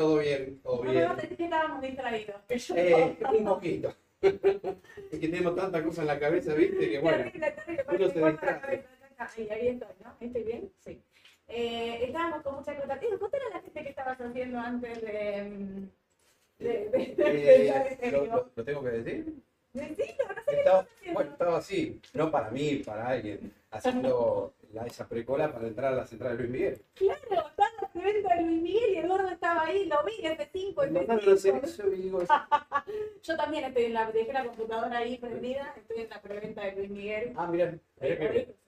[0.00, 1.14] Todo bien, todo No bien.
[1.14, 2.36] decir que estábamos distraídos.
[2.74, 3.94] Eh, un poquito.
[4.22, 6.88] es que tenemos tanta cosa en la cabeza, ¿viste?
[6.90, 7.18] Que bueno.
[7.24, 8.84] Terrible, terrible, uno se distrae.
[9.18, 10.16] Ahí, ahí estoy, ¿no?
[10.18, 10.72] ¿Estoy bien?
[10.78, 11.02] Sí.
[11.48, 12.94] Eh, estábamos con mucha cosa.
[12.94, 15.42] Ed, contale a la gente que estabas haciendo antes de...
[15.42, 19.34] mm, de, de, de estar Eh, lo, lo- lo tengo que decir.
[19.74, 21.12] Decilo, no sé qué Estaba, haciendo.
[21.14, 25.96] bueno, estaba así, no para mí, para alguien, haciendo la, esa precola para entrar a
[25.96, 26.82] la central de Luis Miguel.
[26.94, 30.90] Claro, estaba en el evento de Luis Miguel y Eduardo estaba ahí, lo vi, F5,
[30.90, 31.64] Me mandaron a hacer F5.
[31.64, 32.22] eso y digo,
[33.22, 36.72] Yo también estoy en la, dejé la computadora ahí prendida, estoy en la preventa de
[36.76, 37.32] Luis Miguel.
[37.36, 37.74] ah, mira.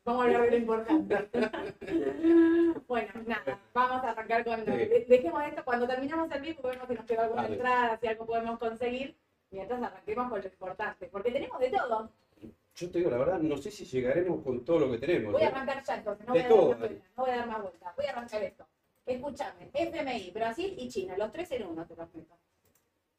[0.04, 1.28] Vamos a hablar de lo importante.
[2.88, 4.64] bueno, nada, vamos a arrancar con.
[4.64, 4.70] Sí.
[4.70, 7.54] de- Dejemos esto, cuando terminamos el vivo, vemos si nos queda alguna Dale.
[7.54, 9.16] entrada, si algo podemos conseguir.
[9.50, 12.10] Mientras arranquemos con lo importante, porque tenemos de todo.
[12.74, 15.32] Yo te digo la verdad, no sé si llegaremos con todo lo que tenemos.
[15.32, 15.48] Voy a ¿eh?
[15.48, 17.96] arrancar ya entonces, no voy a dar todo, no voy a dar más vueltas.
[17.96, 18.66] Voy a arrancar esto.
[19.04, 22.34] Escúchame, FMI, Brasil y China, los tres en uno te los meto.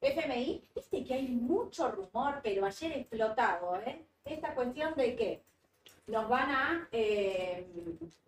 [0.01, 4.05] FMI, viste que hay mucho rumor, pero ayer explotado, ¿eh?
[4.25, 5.43] Esta cuestión de que
[6.07, 7.67] nos van a, eh,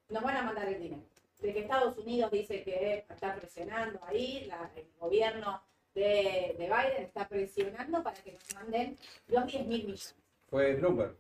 [0.10, 1.04] nos van a mandar el dinero.
[1.42, 5.62] De que Estados Unidos dice que está presionando ahí, la- el gobierno
[5.94, 10.16] de, de Biden está presionando para que nos manden los 10 mil millones.
[10.50, 11.16] Fue Bloomberg.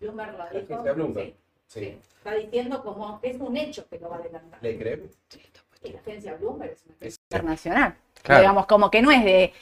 [0.00, 0.74] Bloomberg lo La dijo.
[0.74, 1.26] agencia Bloomberg.
[1.28, 1.34] sí.
[1.68, 1.80] Sí.
[1.80, 4.58] Sí, Está diciendo como que es un hecho que lo va a adelantar.
[4.62, 5.10] ¿Le creemos?
[5.82, 7.94] Y la agencia Bloomberg es una agencia Es- internacional.
[8.22, 8.40] Claro.
[8.42, 9.52] Digamos, como que no es de.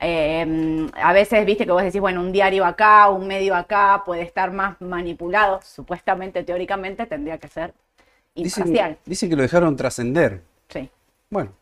[0.00, 4.22] eh, a veces viste que vos decís, bueno, un diario acá, un medio acá, puede
[4.22, 5.60] estar más manipulado.
[5.62, 7.72] Supuestamente, teóricamente, tendría que ser
[8.34, 8.68] imparcial.
[8.68, 10.42] Dicen, dicen que lo dejaron trascender.
[10.68, 10.90] Sí.
[11.30, 11.52] Bueno,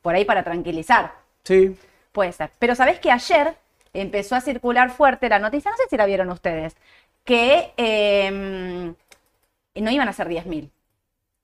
[0.00, 1.12] Por ahí para tranquilizar.
[1.44, 1.76] sí.
[2.12, 2.50] Puede ser.
[2.58, 3.54] Pero sabés que ayer
[3.92, 6.76] empezó a circular fuerte la noticia, no sé si la vieron ustedes,
[7.24, 8.92] que eh,
[9.74, 10.70] no iban a ser 10.000.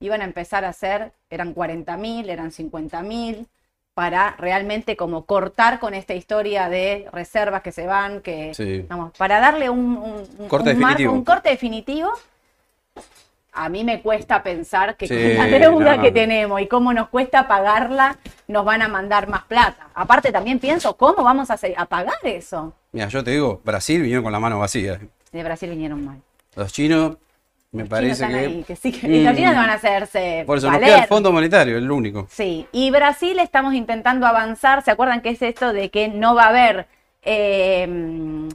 [0.01, 3.47] Iban a empezar a ser, eran 40.000, eran 50.000,
[3.93, 8.85] para realmente como cortar con esta historia de reservas que se van, que, Sí.
[8.87, 11.13] vamos, para darle un, un- un- Corte un marco, definitivo.
[11.13, 12.09] un corte definitivo.
[13.51, 16.01] A mí me cuesta pensar que Sí, con la deuda no.
[16.03, 19.87] que tenemos y cómo nos cuesta pagarla, nos van a mandar más plata.
[19.95, 22.73] Aparte también pienso, ¿cómo vamos a, se- a pagar eso?
[22.91, 24.99] Mira, yo te digo, Brasil vinieron con la mano vacía.
[25.31, 26.17] De Brasil vinieron mal.
[26.55, 27.17] Los chinos,
[27.71, 28.45] me Los parece chinos que.
[28.47, 29.35] ahí, que sí, que- y los Mm.
[29.35, 30.89] chinos van a hacerse Por eso nos valer.
[30.89, 32.27] queda el Fondo Monetario, el único.
[32.29, 34.83] Sí, y Brasil estamos intentando avanzar.
[34.83, 36.87] ¿Se acuerdan que es esto de que no va a haber,
[37.23, 38.47] eh,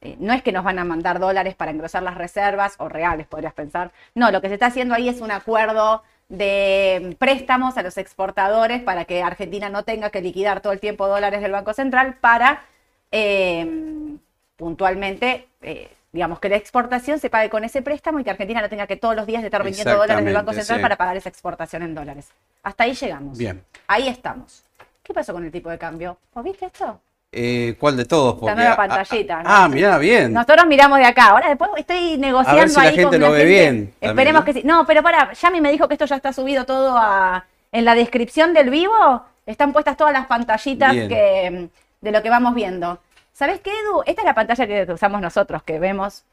[0.00, 3.26] eh, no es que nos van a mandar dólares para engrosar las reservas, o reales
[3.26, 3.92] podrías pensar.
[4.14, 8.82] No, lo que se está haciendo ahí es un acuerdo de préstamos a los exportadores
[8.82, 12.64] para que Argentina no tenga que liquidar todo el tiempo dólares del Banco Central para
[13.12, 14.16] eh,
[14.56, 18.68] puntualmente, eh, digamos, que la exportación se pague con ese préstamo y que Argentina no
[18.68, 20.82] tenga que todos los días estar vendiendo dólares del Banco Central sí.
[20.82, 22.28] para pagar esa exportación en dólares.
[22.62, 23.38] Hasta ahí llegamos.
[23.38, 23.62] Bien.
[23.86, 24.64] Ahí estamos.
[25.02, 26.18] ¿Qué pasó con el tipo de cambio?
[26.34, 27.00] ¿Vos viste esto?
[27.38, 28.36] Eh, ¿Cuál de todos?
[28.36, 29.48] Porque- nueva ah, pantallita, Ah, ¿no?
[29.50, 30.32] ah, mirá, bien.
[30.32, 31.26] Nosotros miramos de acá.
[31.26, 34.40] Ahora después estoy negociando A ver si la ahí gente con lo ve bien Esperemos
[34.40, 34.66] también, que sí.
[34.66, 37.44] No, pero para, Yami me dijo que esto ya está subido todo a.
[37.72, 41.08] En la descripción del vivo están puestas todas las pantallitas Bien.
[41.08, 41.68] que,
[42.00, 42.98] de lo que vamos viendo.
[43.34, 44.02] ¿Sabes qué, Edu?
[44.06, 46.24] Esta es la pantalla que usamos nosotros, que vemos,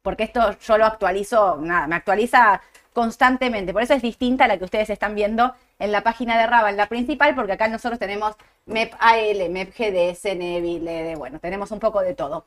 [0.00, 2.62] porque esto yo lo actualizo, nada, me actualiza
[2.98, 3.72] constantemente.
[3.72, 6.68] Por eso es distinta a la que ustedes están viendo en la página de Raba,
[6.68, 8.34] en la principal, porque acá nosotros tenemos
[8.66, 12.44] MEP AL, MEP GDS, NEVI, LED, bueno, tenemos un poco de todo.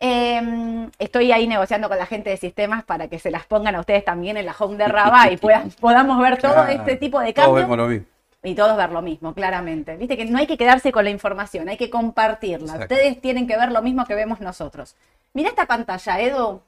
[0.00, 3.80] Eh, estoy ahí negociando con la gente de sistemas para que se las pongan a
[3.80, 7.32] ustedes también en la home de Raba y puedan, podamos ver todo este tipo de
[7.32, 8.06] cambios lo mismo.
[8.42, 9.96] y todos ver lo mismo, claramente.
[9.96, 12.72] Viste que no hay que quedarse con la información, hay que compartirla.
[12.72, 12.92] Exacto.
[12.92, 14.96] Ustedes tienen que ver lo mismo que vemos nosotros.
[15.32, 16.60] Mira esta pantalla, Edu.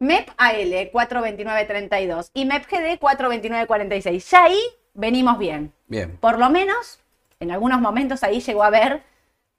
[0.00, 4.30] MEP AL 42932 y MEP GD 42946.
[4.30, 4.58] Ya ahí
[4.94, 5.72] venimos bien.
[5.86, 6.16] Bien.
[6.16, 6.98] Por lo menos,
[7.38, 9.02] en algunos momentos ahí llegó a haber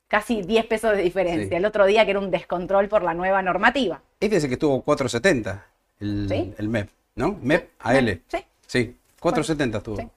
[0.08, 1.48] casi 10 pesos de diferencia.
[1.48, 1.56] Sí.
[1.56, 4.02] El otro día que era un descontrol por la nueva normativa.
[4.20, 5.66] Este es el que estuvo 470,
[6.00, 6.54] el, ¿Sí?
[6.58, 7.38] el MEP, ¿no?
[7.42, 8.22] MEP AL.
[8.28, 8.38] Sí.
[8.66, 9.98] Sí, 470 estuvo.
[9.98, 10.08] Sí.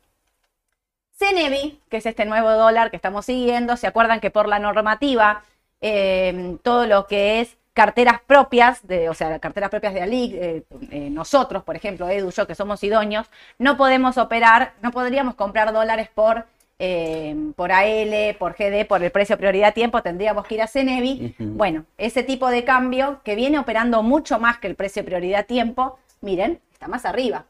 [1.17, 5.45] CNEVI, que es este nuevo dólar que estamos siguiendo, se acuerdan que por la normativa,
[5.81, 10.63] eh, todo lo que es carteras propias, de, o sea, carteras propias de ALIC, eh,
[10.91, 13.27] eh, nosotros, por ejemplo, Edu, yo, que somos idóneos,
[13.59, 16.47] no podemos operar, no podríamos comprar dólares por,
[16.79, 21.35] eh, por AL, por GD, por el precio prioridad tiempo, tendríamos que ir a CNEVI.
[21.39, 21.51] Ujú.
[21.51, 25.99] Bueno, ese tipo de cambio que viene operando mucho más que el precio prioridad tiempo,
[26.21, 27.45] miren, está más arriba.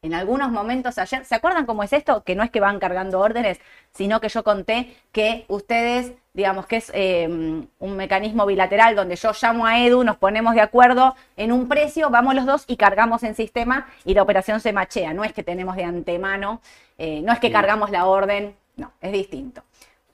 [0.00, 2.22] En algunos momentos ayer, ¿se acuerdan cómo es esto?
[2.22, 3.58] Que no es que van cargando órdenes,
[3.92, 9.32] sino que yo conté que ustedes, digamos que es eh, un mecanismo bilateral donde yo
[9.42, 13.24] llamo a Edu, nos ponemos de acuerdo en un precio, vamos los dos y cargamos
[13.24, 15.12] en sistema y la operación se machea.
[15.14, 16.60] No es que tenemos de antemano,
[16.96, 19.64] eh, no es que cargamos la orden, no, es distinto.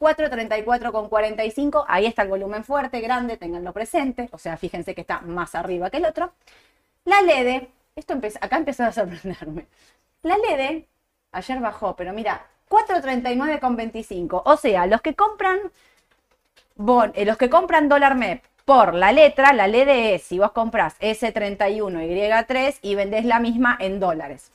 [0.01, 5.03] 4.34 con 45, ahí está el volumen fuerte, grande, tenganlo presente, o sea, fíjense que
[5.03, 6.33] está más arriba que el otro.
[7.05, 7.65] La LED,
[7.97, 9.67] esto empieza, acá empezó a sorprenderme.
[10.23, 10.85] La LED
[11.33, 15.59] ayer bajó, pero mira, 4.39 con 25, o sea, los que compran
[17.15, 20.99] eh, los que compran dólar MEP por la letra, la LED es si vos compras
[21.01, 24.51] S31Y3 y vendés la misma en dólares.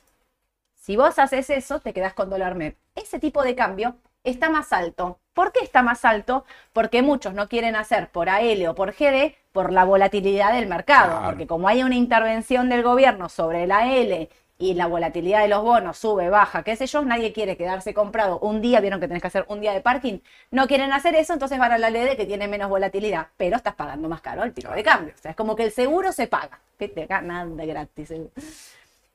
[0.74, 2.76] Si vos haces eso, te quedás con dólar MEP.
[2.94, 5.19] Ese tipo de cambio está más alto.
[5.40, 6.44] ¿Por qué está más alto?
[6.74, 11.12] Porque muchos no quieren hacer por AL o por GD por la volatilidad del mercado.
[11.12, 11.26] Claro.
[11.28, 15.62] Porque como hay una intervención del gobierno sobre el AL y la volatilidad de los
[15.62, 19.22] bonos sube, baja, qué sé yo, nadie quiere quedarse comprado un día, vieron que tenés
[19.22, 20.18] que hacer un día de parking,
[20.50, 23.74] no quieren hacer eso, entonces van a la LED que tiene menos volatilidad, pero estás
[23.76, 25.14] pagando más caro el tipo de cambio.
[25.16, 26.60] O sea, es como que el seguro se paga.
[26.78, 28.12] Viste, acá nada de gratis.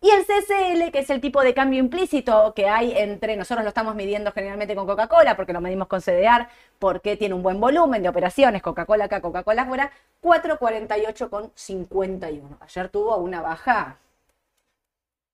[0.05, 3.69] Y el CCL, que es el tipo de cambio implícito que hay entre, nosotros lo
[3.69, 8.03] estamos midiendo generalmente con Coca-Cola, porque lo medimos con CDR, porque tiene un buen volumen
[8.03, 9.91] de operaciones, Coca-Cola acá, Coca-Cola afuera,
[10.21, 12.57] 448 con 51.
[12.61, 13.97] Ayer tuvo una baja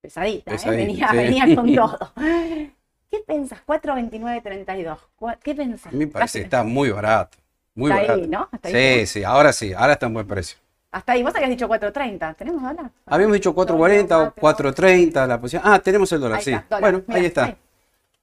[0.01, 0.59] pesadita, ¿eh?
[0.69, 1.17] Venía, sí.
[1.17, 1.99] venía con todo.
[2.15, 3.59] ¿Qué pensás?
[3.65, 4.97] 429.32.
[5.19, 5.87] Cua- ¿Qué pensás?
[5.87, 7.37] A mí me parece que está muy barato.
[7.75, 8.27] Muy Está ahí, barato.
[8.29, 8.59] ¿no?
[8.63, 8.71] Ahí
[9.05, 10.57] sí, sí, ahora sí, ahora está en buen precio.
[10.91, 12.35] Hasta ahí, vos habías dicho 4.30.
[12.35, 12.91] ¿Tenemos dólar?
[13.05, 15.61] Habíamos dicho 4.40 o 4.30 la posición.
[15.65, 16.51] Ah, tenemos el dólar, Ahí sí.
[16.51, 16.81] está, dólar.
[16.81, 17.45] Bueno, Mira, ahí está.
[17.45, 17.55] ahí.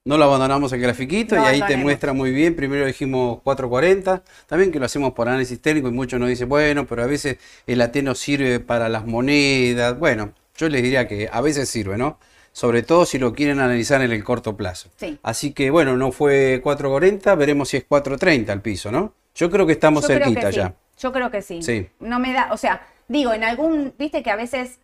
[0.04, 2.54] No lo abandonamos el grafiquito No y ahí te muestra muy bien.
[2.56, 6.86] Primero dijimos 4.40, también que lo hacemos por análisis técnico y muchos nos dicen, bueno,
[6.86, 9.98] pero a veces el AT no sirve para las monedas.
[9.98, 12.18] Bueno, yo les diría que a veces sirve, ¿no?
[12.52, 14.88] Sobre todo si lo quieren analizar en el corto plazo.
[14.96, 15.18] Sí.
[15.22, 19.12] Así que bueno, no fue 4.40, veremos si es 4.30 el piso, ¿no?
[19.34, 20.56] Yo creo que estamos Yo creo que cerquita sí.
[20.56, 20.74] ya.
[20.98, 21.62] Yo creo que sí.
[21.62, 21.88] Sí.
[22.00, 24.78] No me da, o sea, digo, en algún, viste que a veces,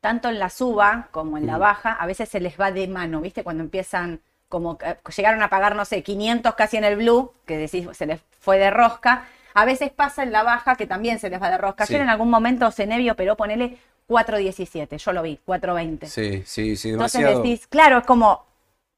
[0.00, 1.60] tanto en la suba como en la Mm.
[1.60, 5.48] baja, a veces se les va de mano, viste, cuando empiezan, como que llegaron a
[5.48, 9.24] pagar, no sé, 500 casi en el blue, que decís, se les fue de rosca.
[9.54, 11.86] A veces pasa en la baja que también se les va de rosca.
[11.86, 11.94] Sí.
[11.94, 16.06] Ayer en algún momento Cenevio, pero ponele 4.17, yo lo vi, 4.20.
[16.06, 17.42] Sí, sí, sí, Entonces demasiado.
[17.42, 18.44] decís, claro, es como,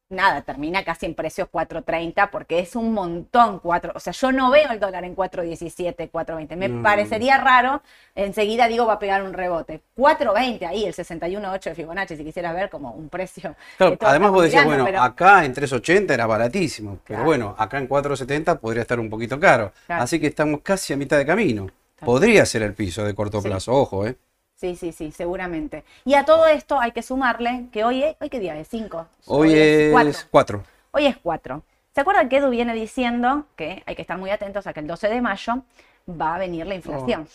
[0.09, 4.49] nada, termina casi en precios 4.30 porque es un montón, 4, o sea, yo no
[4.49, 7.81] veo el dólar en 4.17, 4.20, me parecería raro,
[8.15, 9.81] enseguida digo va a pegar un rebote.
[9.97, 13.55] 4.20 ahí, el 61.8 de Fibonacci, si quisieras ver como un precio.
[13.77, 17.25] Claro, todos además vos decías, bueno, pero- acá en 380 era baratísimo, pero Claro.
[17.25, 19.73] bueno, acá en 470 podría estar un poquito caro.
[19.87, 20.03] Claro.
[20.03, 21.67] Así que estamos casi a mitad de camino.
[21.99, 23.47] Podría ser el piso de corto Sí.
[23.47, 24.15] plazo, ojo, ¿eh?
[24.57, 25.83] Sí, sí, sí, seguramente.
[26.03, 28.67] Y a todo esto hay que sumarle que hoy es, ¿hoy qué día es?
[28.69, 29.07] 5.
[29.27, 30.13] Hoy es 4.
[30.31, 30.63] 4.
[30.91, 31.61] Hoy es 4.
[31.93, 34.87] ¿Se acuerdan que Edu viene diciendo que hay que estar muy atentos a que el
[34.87, 35.61] 12 de mayo
[36.09, 37.27] va a venir la inflación?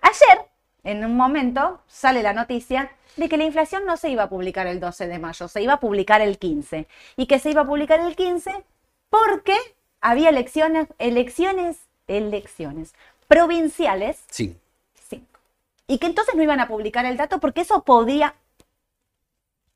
[0.00, 0.46] Ayer,
[0.82, 4.66] en un momento, sale la noticia de que la inflación no se iba a publicar
[4.66, 6.88] el 12 de mayo, se iba a publicar el 15.
[7.16, 8.64] Y que se iba a publicar el 15
[9.10, 9.56] porque
[10.00, 12.94] había elecciones, elecciones, elecciones
[13.28, 14.56] provinciales Sí.
[15.90, 15.94] 5.
[15.94, 18.34] Y que entonces no iban a publicar el dato porque eso podría...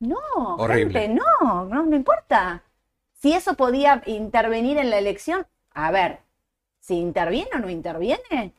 [0.01, 0.17] No,
[0.59, 1.01] Horrible.
[1.01, 1.09] gente,
[1.41, 2.63] no, no, no importa.
[3.15, 6.19] Si eso podía intervenir en la elección, a ver,
[6.81, 8.53] si interviene o no interviene,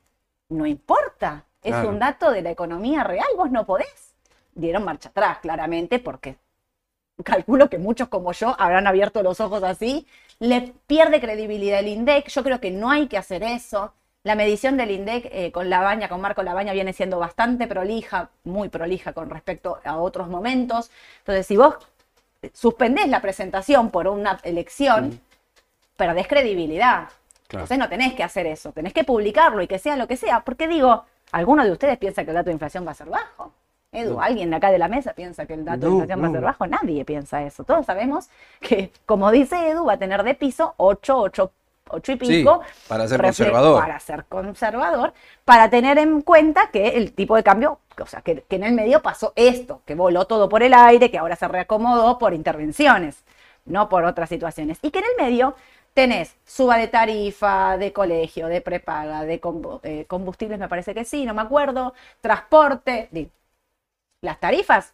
[0.50, 1.46] no importa.
[1.62, 1.90] Es Claro.
[1.90, 4.14] un dato de la economía real, vos no podés.
[4.54, 6.38] Dieron marcha atrás, claramente, porque
[7.24, 10.08] calculo que muchos como yo habrán abierto los ojos así.
[10.40, 12.30] Le pierde credibilidad el INDEC.
[12.30, 13.94] Yo creo que no hay que hacer eso.
[14.26, 18.70] La medición del INDEC eh, con Labaña, con Marco Labaña, viene siendo bastante prolija, muy
[18.70, 20.90] prolija con respecto a otros momentos.
[21.20, 21.76] Entonces, si vos
[22.52, 25.20] suspendés la presentación por una elección, Mm.
[25.96, 27.08] perdés credibilidad.
[27.48, 27.66] Claro.
[27.66, 30.40] Entonces no tenés que hacer eso, tenés que publicarlo y que sea lo que sea.
[30.40, 33.52] Porque digo, ¿alguno de ustedes piensa que el dato de inflación va a ser bajo?
[33.92, 34.22] Edu, No.
[34.22, 36.32] ¿alguien de acá de la mesa piensa que el dato de No, inflación va a
[36.32, 36.66] ser bajo?
[36.68, 37.64] Nadie piensa eso.
[37.64, 38.28] Todos sabemos
[38.60, 41.52] que, como dice Edu, va a tener de piso 8, 8,
[41.90, 42.62] 8 y Sí, pico.
[42.88, 43.82] para ser conservador.
[43.82, 48.42] Para ser conservador, para tener en cuenta que el tipo de cambio, o sea, que,
[48.42, 51.48] que en el medio pasó esto, que voló todo por el aire, que ahora se
[51.48, 53.24] reacomodó por intervenciones,
[53.66, 54.80] no por otras situaciones.
[54.82, 55.56] Y que en el medio
[55.94, 59.42] tenés suba de tarifa, de colegio, de prepaga, de
[59.84, 63.10] eh, combustibles, me parece que sí, no me acuerdo, transporte,
[64.22, 64.94] las tarifas.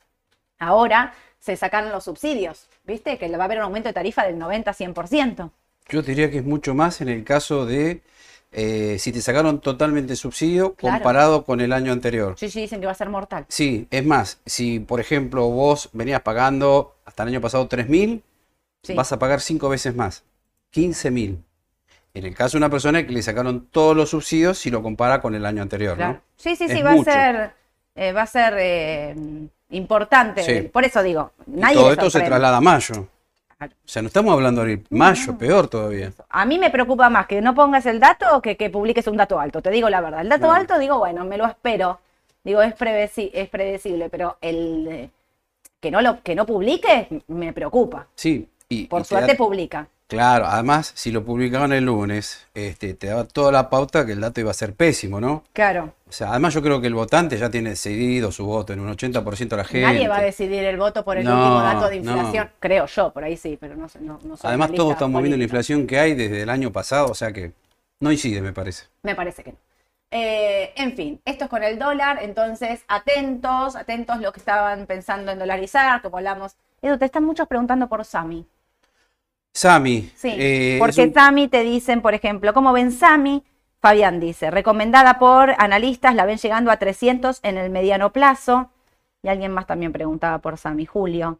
[0.59, 3.17] Ahora se sacan los subsidios, ¿viste?
[3.17, 5.51] Que va a haber un aumento de tarifa del 90-100%.
[5.89, 8.01] Yo diría que es mucho más en el caso de
[8.53, 10.97] eh, si te sacaron totalmente subsidio Claro.
[10.97, 12.35] comparado con el año anterior.
[12.37, 13.45] Sí, sí, dicen que va a ser mortal.
[13.47, 18.21] Sí, es más, si por ejemplo vos venías pagando hasta el año pasado 3.000,
[18.83, 18.93] Sí.
[18.93, 20.23] vas a pagar cinco veces más,
[20.73, 21.37] 15.000.
[22.13, 25.21] En el caso de una persona que le sacaron todos los subsidios si lo compara
[25.21, 26.13] con el año anterior, Claro.
[26.13, 26.21] ¿no?
[26.35, 27.09] Sí, sí, sí, Es va mucho.
[27.09, 27.51] a ser,
[27.95, 29.15] eh, va a ser eh,
[29.69, 30.43] importante.
[30.43, 30.67] Sí.
[30.67, 33.07] Por eso digo, Y nadie todo esto se traslada a mayo.
[33.69, 36.11] O sea, no estamos hablando de mayo, peor todavía.
[36.29, 39.17] A mí me preocupa más que no pongas el dato o que, que publiques un
[39.17, 40.21] dato alto, te digo la verdad.
[40.21, 41.99] El dato alto, digo, bueno, me lo espero.
[42.43, 45.09] Digo, es, es predecible, pero el eh,
[45.79, 48.07] que no lo que no publique me preocupa.
[48.15, 49.87] Sí, y, Por y suerte publica.
[50.11, 54.19] Claro, además, si lo publicaban el lunes, este, te daba toda la pauta que el
[54.19, 55.45] dato iba a ser pésimo, ¿no?
[55.53, 55.93] Claro.
[56.09, 58.89] O sea, además yo creo que el votante ya tiene decidido su voto en un
[58.89, 59.87] 80% de la gente.
[59.87, 62.11] Nadie va a decidir el voto por el No, último dato de no.
[62.11, 62.49] inflación.
[62.59, 64.01] Creo yo, por ahí sí, pero no sé.
[64.01, 65.43] No, no soy Además, todos estamos viendo la política.
[65.45, 67.53] inflación que hay desde el año pasado, o sea que
[68.01, 68.87] no incide, me parece.
[69.03, 69.57] Me parece que no.
[70.13, 75.31] Eh, en fin, esto es con el dólar, entonces atentos, atentos los que estaban pensando
[75.31, 76.57] en dolarizar, como hablamos.
[76.81, 78.45] Edu, te están muchos preguntando por Sami.
[79.53, 83.43] Sami, Sí, eh, porque un- Sami te dicen, por ejemplo, ¿cómo ven Sami?
[83.81, 88.69] Fabián dice, recomendada por analistas, la ven llegando a 300 en el mediano plazo.
[89.23, 91.39] Y alguien más también preguntaba por Sami, Julio.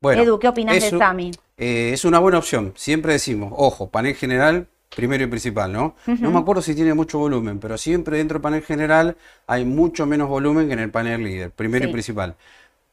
[0.00, 1.30] bueno, Edu, ¿qué opinas de Sami?
[1.56, 2.72] eh, es una buena opción.
[2.76, 5.96] Siempre decimos, ojo, panel general, primero y principal, ¿no?
[6.06, 9.16] No me acuerdo si tiene mucho volumen, pero siempre dentro del panel general
[9.46, 11.88] hay mucho menos volumen que en el panel líder, primero Sí.
[11.90, 12.36] y principal.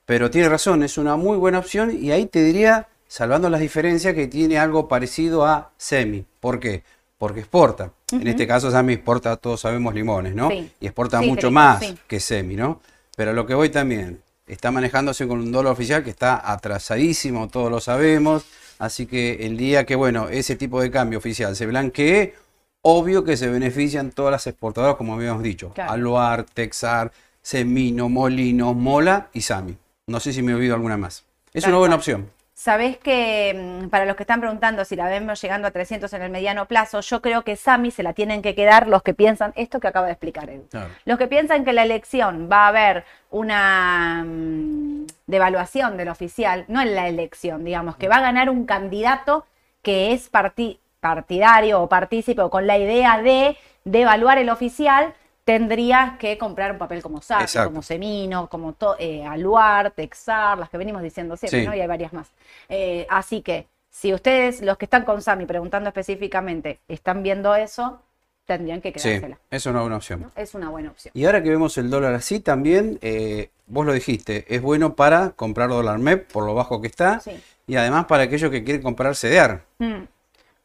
[0.05, 4.13] Pero tiene razón, es una muy buena opción y ahí te diría, salvando las diferencias,
[4.13, 6.25] que tiene algo parecido a Semi.
[6.41, 6.83] ¿Por qué?
[7.17, 7.93] Porque exporta.
[8.11, 10.49] En este caso, Semi exporta, todos sabemos, limones, ¿no?
[10.49, 10.69] Sí.
[10.81, 11.97] Y exporta Sí, mucho más sí.
[12.09, 12.81] que Semi, ¿no?
[13.15, 17.71] Pero lo que voy también, está manejándose con un dólar oficial que está atrasadísimo, todos
[17.71, 18.43] lo sabemos.
[18.79, 22.33] Así que el día que, bueno, ese tipo de cambio oficial se blanquee,
[22.81, 25.71] obvio que se benefician todas las exportadoras, como habíamos dicho.
[25.73, 25.93] Claro.
[25.93, 29.77] Aluar, Texar, Semino, Molino, Mola y Sami.
[30.07, 31.23] No sé si me olvido alguna más.
[31.53, 32.34] Es una buena opción.
[32.57, 36.21] Sabés que mm, para los que están preguntando si la vemos llegando a 300 en
[36.21, 39.51] el mediano plazo, yo creo que Sami se la tienen que quedar los que piensan
[39.57, 40.65] esto que acaba de explicar Edu.
[40.69, 40.89] Claro.
[41.03, 46.81] Los que piensan que la elección va a haber una mm, devaluación del oficial, no
[46.81, 49.45] en la elección, digamos, que va a ganar un candidato
[49.81, 55.13] que es parti- partidario o partícipe o con la idea de devaluar el oficial,
[55.45, 57.65] tendrías que comprar un papel como Exacto.
[57.65, 61.65] como Semino, como to- eh, Aluar, Texar, las que venimos diciendo siempre, Sí.
[61.67, 61.75] ¿no?
[61.75, 62.27] Y hay varias más.
[62.67, 68.01] Eh, así que, si ustedes, los que están con Sami preguntando específicamente, están viendo eso,
[68.47, 69.37] tendrían que Sí, quedársela.
[69.51, 70.21] es una buena opción.
[70.21, 70.31] ¿no?
[70.35, 71.11] Es una buena opción.
[71.15, 75.29] Y ahora que vemos el dólar así también, eh, vos lo dijiste, es bueno para
[75.31, 77.39] comprar dólar MEP por lo bajo que está Sí.
[77.67, 79.85] y además para aquellos que quieren comprar CDR Mm.
[80.03, 80.07] y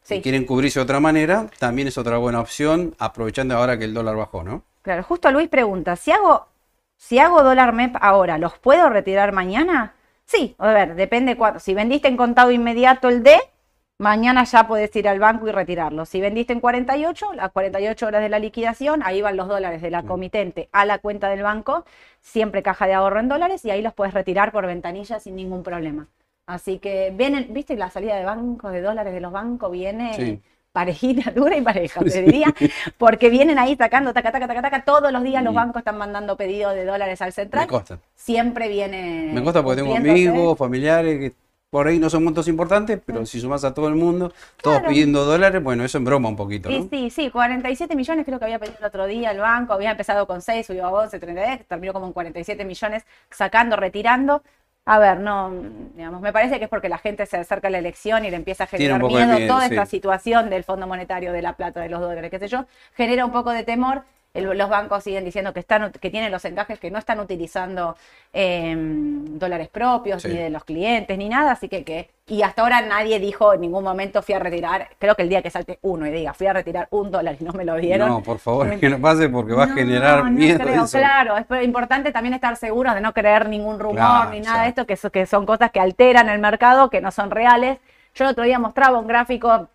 [0.02, 3.94] Sí, quieren cubrirse de otra manera, también es otra buena opción aprovechando ahora que el
[3.94, 4.62] dólar bajó, ¿no?
[4.82, 5.02] Claro.
[5.02, 6.48] Justo Luis pregunta, si hago,
[6.96, 9.94] si hago dólar MEP ahora, ¿los puedo retirar mañana?
[10.24, 11.60] Sí, a ver, depende cuánto.
[11.60, 13.36] Si vendiste en contado inmediato el D,
[13.98, 16.06] mañana ya podés ir al banco y retirarlo.
[16.06, 19.90] Si vendiste en 48, las 48 horas de la liquidación, ahí van los dólares de
[19.90, 21.84] la comitente a la cuenta del banco,
[22.20, 25.62] siempre caja de ahorro en dólares, y ahí los puedes retirar por ventanilla sin ningún
[25.62, 26.06] problema.
[26.46, 29.70] Así que vienen, ¿viste la salida de bancos, de dólares de los bancos?
[29.70, 30.42] Viene Sí.
[30.72, 32.54] Parejita, dura y pareja, te diría,
[32.98, 36.36] porque vienen ahí sacando, taca, taca, taca, taca, todos los días los bancos están mandando
[36.36, 37.98] pedidos de dólares al Me central, consta.
[38.14, 41.34] siempre viene Me consta porque tengo amigos, familiares que
[41.70, 44.88] por ahí no son montos importantes, pero si sumás a todo el mundo, todos Claro.
[44.92, 46.88] pidiendo dólares, bueno, eso embroma un poquito, Sí, ¿no?
[46.90, 50.26] sí, sí, 47 millones creo que había pedido el otro día el banco, había empezado
[50.26, 54.42] con 6, subió a 11, 33, terminó como en 47 millones sacando, retirando.
[54.86, 55.52] A ver, no,
[55.94, 58.36] digamos, me parece que es porque la gente se acerca a la elección y le
[58.36, 59.74] empieza a generar miedo, miedo, toda sí.
[59.74, 63.24] esta situación del Fondo Monetario, de la plata, de los dólares, qué sé yo, genera
[63.24, 64.02] un poco de temor.
[64.32, 67.96] El- los bancos siguen diciendo que están que tienen los encajes que no están utilizando
[68.32, 70.28] eh, dólares propios Sí.
[70.28, 73.60] ni de los clientes ni nada, así que, que y hasta ahora nadie dijo en
[73.62, 76.46] ningún momento fui a retirar, creo que el día que salte uno y diga fui
[76.46, 78.08] a retirar un dólar y no me lo dieron.
[78.08, 80.60] No, por favor, que no pase porque va a generar no miedo.
[80.60, 80.98] creo, eso.
[80.98, 84.68] claro, es importante también estar seguros de no creer ningún rumor Claro, ni nada de
[84.68, 87.78] esto, que, so- que son cosas que alteran el mercado, que no son reales.
[88.14, 89.66] Yo el otro día mostraba un gráfico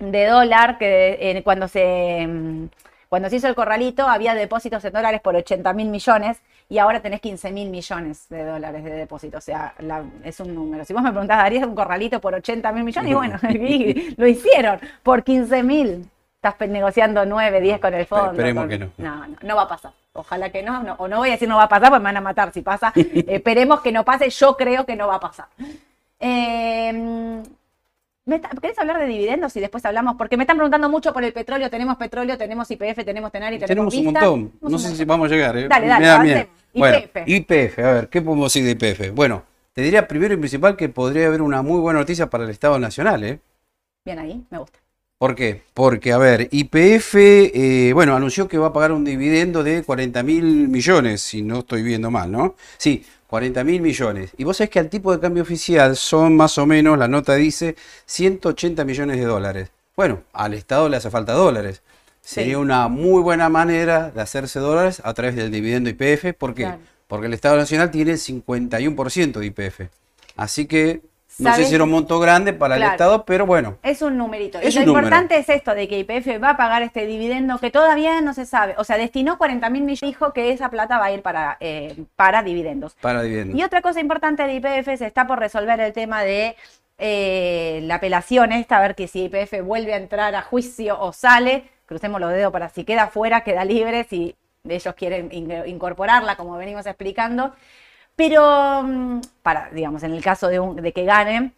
[0.00, 2.64] de dólar que eh, cuando se mm,
[3.10, 7.00] cuando se hizo el corralito había depósitos en dólares por 80 mil millones y ahora
[7.00, 9.36] tenés 15 mil millones de dólares de depósito.
[9.38, 10.84] O sea, la- es un número.
[10.84, 13.10] Si vos me preguntás, ¿darías un corralito por 80 mil millones?
[13.10, 16.08] Y bueno, y lo hicieron por 15 mil.
[16.42, 18.30] Estás negociando 9, 10 con el fondo.
[18.30, 18.90] Esperemos con- que no.
[18.96, 19.92] No, no, no va a pasar.
[20.12, 22.04] Ojalá que no, no, O no voy a decir no va a pasar, pues me
[22.04, 22.92] van a matar si pasa.
[22.96, 24.30] Esperemos que no pase.
[24.30, 25.46] Yo creo que no va a pasar.
[26.18, 27.42] Eh,
[28.30, 30.14] ¿Me ¿Querés hablar de dividendos y después hablamos?
[30.16, 31.68] Porque me están preguntando mucho por el petróleo.
[31.68, 34.20] Tenemos petróleo, tenemos IPF, tenemos Tenari, tenemos, Tenemos un Vista.
[34.30, 34.52] montón.
[34.70, 35.56] No sé si vamos a llegar.
[35.58, 35.66] ¿eh?
[35.68, 36.36] Dale, dale, Me da miedo.
[36.36, 36.60] avancemos.
[36.72, 37.26] Bueno, YPF.
[37.26, 39.12] YPF, a ver, ¿qué podemos decir de YPF?
[39.16, 42.50] Bueno, te diría primero y principal que podría haber una muy buena noticia para el
[42.50, 43.40] Estado Nacional, ¿eh?
[44.04, 44.78] Bien ahí, me gusta.
[45.18, 45.62] ¿Por qué?
[45.74, 50.22] Porque, a ver, YPF, eh, bueno, anunció que va a pagar un dividendo de 40
[50.22, 52.54] mil millones, si no estoy viendo mal, ¿no?
[52.78, 54.32] Sí, 40 mil millones.
[54.36, 57.36] Y vos sabés que al tipo de cambio oficial son más o menos, la nota
[57.36, 59.70] dice, 180 millones de dólares.
[59.94, 61.80] Bueno, al Estado le hace falta dólares.
[62.20, 66.34] Sería una muy buena manera de hacerse dólares a través del dividendo YPF.
[66.36, 66.64] ¿Por qué?
[66.64, 66.80] Claro.
[67.06, 69.80] Porque el Estado Nacional tiene el 51% de YPF.
[70.36, 71.00] Así que
[71.40, 72.90] no sé si era un monto grande para Claro.
[72.90, 73.76] el Estado, pero bueno.
[73.82, 74.58] Es un numerito.
[74.60, 75.06] Es y lo número.
[75.06, 78.46] importante es esto, de que IPF va a pagar este dividendo que todavía no se
[78.46, 78.74] sabe.
[78.78, 81.96] O sea, destinó 40 mil millones, dijo que esa plata va a ir para, eh,
[82.16, 82.94] para dividendos.
[83.00, 83.56] Para dividendo.
[83.56, 86.56] Y otra cosa importante de IPF se está por resolver el tema de
[86.98, 91.12] eh, la apelación esta, a ver que si IPF vuelve a entrar a juicio o
[91.12, 94.36] sale, crucemos los dedos para si queda fuera, queda libre, si
[94.68, 97.54] ellos quieren in- incorporarla, como venimos explicando.
[98.16, 101.52] Pero mm, para, digamos, en el caso de, un- de que ganen,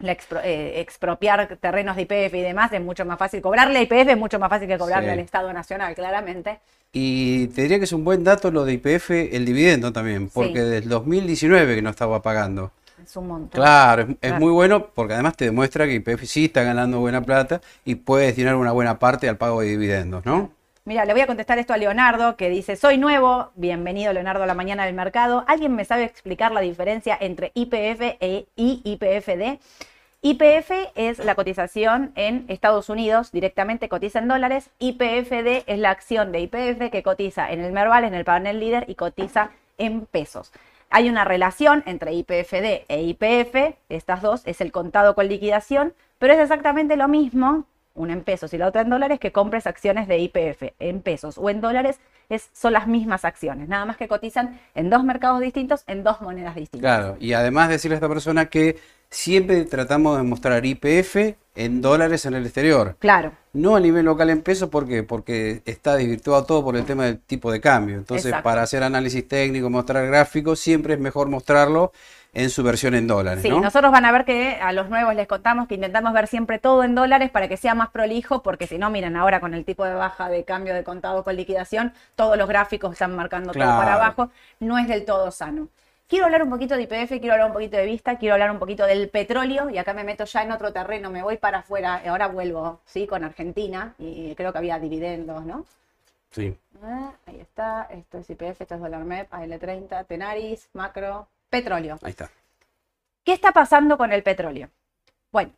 [0.00, 3.40] la expro- eh, expropiar terrenos de IPF y demás es mucho más fácil.
[3.42, 5.12] Cobrarle a IPF es mucho más fácil que cobrarle Sí.
[5.12, 6.60] al Estado Nacional, claramente.
[6.92, 10.52] Y te diría que es un buen dato lo de IPF, el dividendo también, porque
[10.54, 10.58] Sí.
[10.60, 12.70] desde el 2019 que no estaba pagando.
[13.04, 13.60] Es un montón.
[13.60, 14.40] Claro, es, es Claro.
[14.40, 18.26] muy bueno porque además te demuestra que IPF sí está ganando buena plata y puede
[18.26, 20.50] destinar una buena parte al pago de dividendos, ¿no?
[20.88, 24.46] Mira, le voy a contestar esto a Leonardo, que dice, soy nuevo, bienvenido Leonardo a
[24.46, 25.44] la mañana del mercado.
[25.46, 29.60] ¿Alguien me sabe explicar la diferencia entre IPF e- IPFD?
[30.22, 34.70] IPF es la cotización en Estados Unidos, directamente cotiza en dólares.
[34.78, 38.86] IPFD es la acción de IPF que cotiza en el Merval, en el panel líder
[38.88, 40.52] y cotiza en pesos.
[40.88, 46.32] Hay una relación entre IPFD e IPF, estas dos, es el contado con liquidación, pero
[46.32, 47.66] es exactamente lo mismo,
[47.98, 51.36] una en pesos y la otra en dólares, que compres acciones de IPF en pesos
[51.36, 55.40] o en dólares, es, son las mismas acciones, nada más que cotizan en dos mercados
[55.40, 56.80] distintos, en dos monedas distintas.
[56.80, 58.78] Claro, y además decirle a esta persona que
[59.10, 62.96] siempre tratamos de mostrar IPF en dólares en el exterior.
[63.00, 65.02] Claro, No a nivel local en pesos, ¿por qué?
[65.02, 67.96] Porque está desvirtuado todo por el tema del tipo de cambio.
[67.96, 68.44] Entonces, Exacto.
[68.44, 71.92] para hacer análisis técnico, mostrar gráficos, siempre es mejor mostrarlo
[72.34, 73.60] en su versión en dólares, Sí, ¿no?
[73.60, 76.84] nosotros van a ver que a los nuevos les contamos que intentamos ver siempre todo
[76.84, 79.84] en dólares para que sea más prolijo, porque si no, miren, ahora con el tipo
[79.84, 83.94] de baja de cambio de contado con liquidación, todos los gráficos están marcando todo para
[83.94, 85.68] abajo, no es del todo sano.
[86.06, 88.58] Quiero hablar un poquito de IPF, quiero hablar un poquito de Vista, quiero hablar un
[88.58, 92.00] poquito del petróleo, y acá me meto ya en otro terreno, me voy para afuera,
[92.02, 93.06] y ahora vuelvo, ¿sí?
[93.06, 95.66] Con Argentina, y creo que había dividendos, ¿no?
[96.30, 96.56] Sí.
[96.82, 101.98] Ah, ahí está, esto es IPF, esto es dólar MEP, AL30, Tenaris, macro, petróleo.
[102.02, 102.30] Ahí está.
[103.24, 104.70] ¿Qué está pasando con el petróleo?
[105.30, 105.52] Bueno,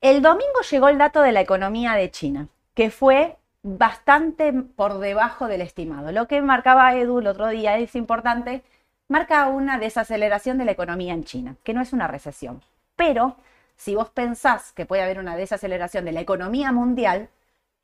[0.00, 5.48] el domingo llegó el dato de la economía de China, que fue bastante por debajo
[5.48, 6.12] del estimado.
[6.12, 8.62] Lo que marcaba Edu el otro día es importante,
[9.08, 12.62] marca una desaceleración de la economía en China, que no es una recesión.
[12.94, 13.36] Pero
[13.76, 17.28] si vos pensás que puede haber una desaceleración de la economía mundial,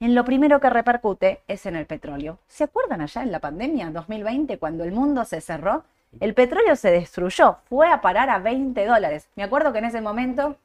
[0.01, 2.38] en lo primero que repercute es en el petróleo.
[2.48, 5.85] ¿Se acuerdan allá en la pandemia 2020 cuando el mundo se cerró?
[6.20, 9.29] El petróleo se destruyó, fue a parar a 20 dólares.
[9.35, 10.57] Me acuerdo que en ese momento,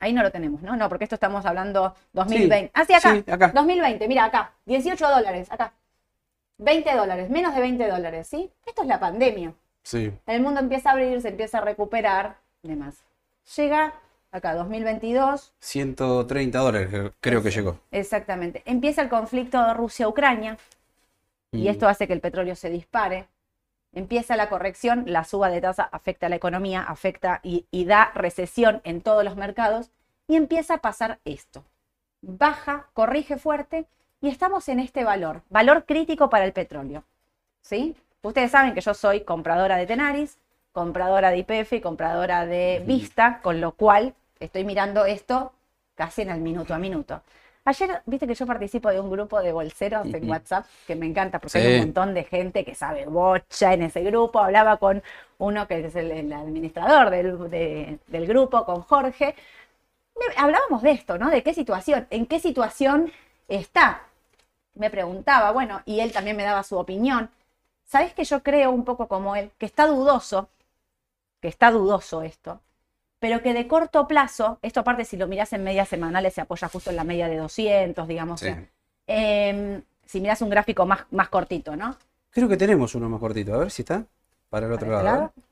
[0.00, 0.76] ahí no lo tenemos, ¿no?
[0.76, 2.70] No, porque esto estamos hablando 2020.
[2.74, 3.48] ah, sí, acá, sí, acá.
[3.54, 5.72] 2020, mira acá, 18 dólares, acá.
[6.58, 8.50] 20 dólares, menos de 20 dólares, ¿sí?
[8.64, 9.52] Esto es la pandemia.
[9.82, 10.12] Sí.
[10.26, 12.96] El mundo empieza a abrir, se empieza a recuperar, y demás.
[13.56, 13.92] Llega
[14.32, 16.88] acá, 2022, 130 dólares
[17.20, 17.78] creo- que llegó.
[17.92, 18.62] Exactamente.
[18.66, 20.58] Empieza el conflicto Rusia-Ucrania
[21.52, 21.68] y Mm.
[21.68, 23.26] esto hace que el petróleo se dispare.
[23.96, 28.12] Empieza la corrección, la suba de tasa afecta a la economía, afecta y, y da
[28.14, 29.90] recesión en todos los mercados
[30.28, 31.64] y empieza a pasar esto.
[32.20, 33.86] Baja, corrige fuerte
[34.20, 37.04] y estamos en este valor, valor crítico para el petróleo.
[37.62, 37.96] ¿Sí?
[38.20, 40.36] Ustedes saben que yo soy compradora de Tenaris,
[40.72, 45.54] compradora de IPF y compradora de Vista, con lo cual estoy mirando esto
[45.94, 47.22] casi en el minuto a minuto.
[47.66, 50.28] Ayer, viste que yo participo de un grupo de bolseros en.
[50.30, 51.66] WhatsApp, que me encanta porque Sí.
[51.66, 54.38] hay un montón de gente que sabe bocha en ese grupo.
[54.40, 55.02] Hablaba con
[55.38, 59.34] uno que es el, el administrador del, de- del grupo, con Jorge.
[60.36, 61.30] Hablábamos de esto, ¿no?
[61.30, 63.12] De qué situación, en qué situación
[63.48, 64.02] está.
[64.74, 67.30] Me preguntaba, bueno, y él también me daba su opinión.
[67.86, 70.48] ¿Sabes que yo creo un poco como él, que está dudoso,
[71.40, 72.60] que está dudoso esto,
[73.18, 76.68] pero que de corto plazo, esto aparte si lo mirás en medias semanales se apoya
[76.68, 78.40] justo en la media de 200, digamos.
[78.40, 78.48] Sí.
[79.06, 81.96] Em, si mirás un gráfico más, más cortito, ¿no?
[82.30, 83.54] Creo que tenemos uno más cortito.
[83.54, 84.04] A ver si está.
[84.50, 85.24] Para el otro ¿Para lado.
[85.26, 85.46] este lado?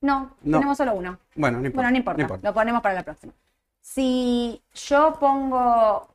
[0.00, 0.58] No, No.
[0.58, 1.18] tenemos solo uno.
[1.34, 1.76] Bueno, no importa.
[1.76, 3.32] Bueno, no importa, lo ponemos para la próxima.
[3.80, 6.08] Si yo pongo,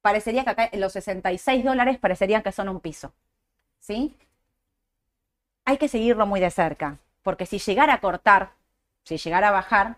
[0.00, 3.12] parecería que acá los 66 dólares parecerían que son un piso.
[3.80, 4.16] ¿Sí?
[5.64, 8.50] Hay que seguirlo muy de cerca, porque si llegara a cortar,
[9.04, 9.96] si llegara a bajar,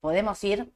[0.00, 0.70] podemos ir,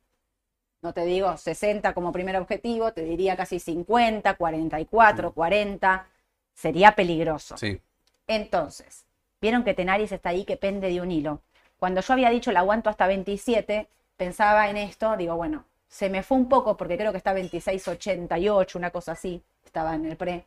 [0.82, 6.06] no te digo 60 como primer objetivo, te diría casi 50, 44, 40,
[6.54, 7.56] sería peligroso.
[7.56, 7.80] Sí.
[8.26, 9.04] Entonces,
[9.40, 11.40] vieron que Tenaris está ahí que pende de un hilo.
[11.78, 16.22] Cuando yo había dicho el aguanto hasta 27, pensaba en esto, digo, bueno, se me
[16.22, 20.44] fue un poco porque creo que está 26.88, una cosa así, estaba en el pre.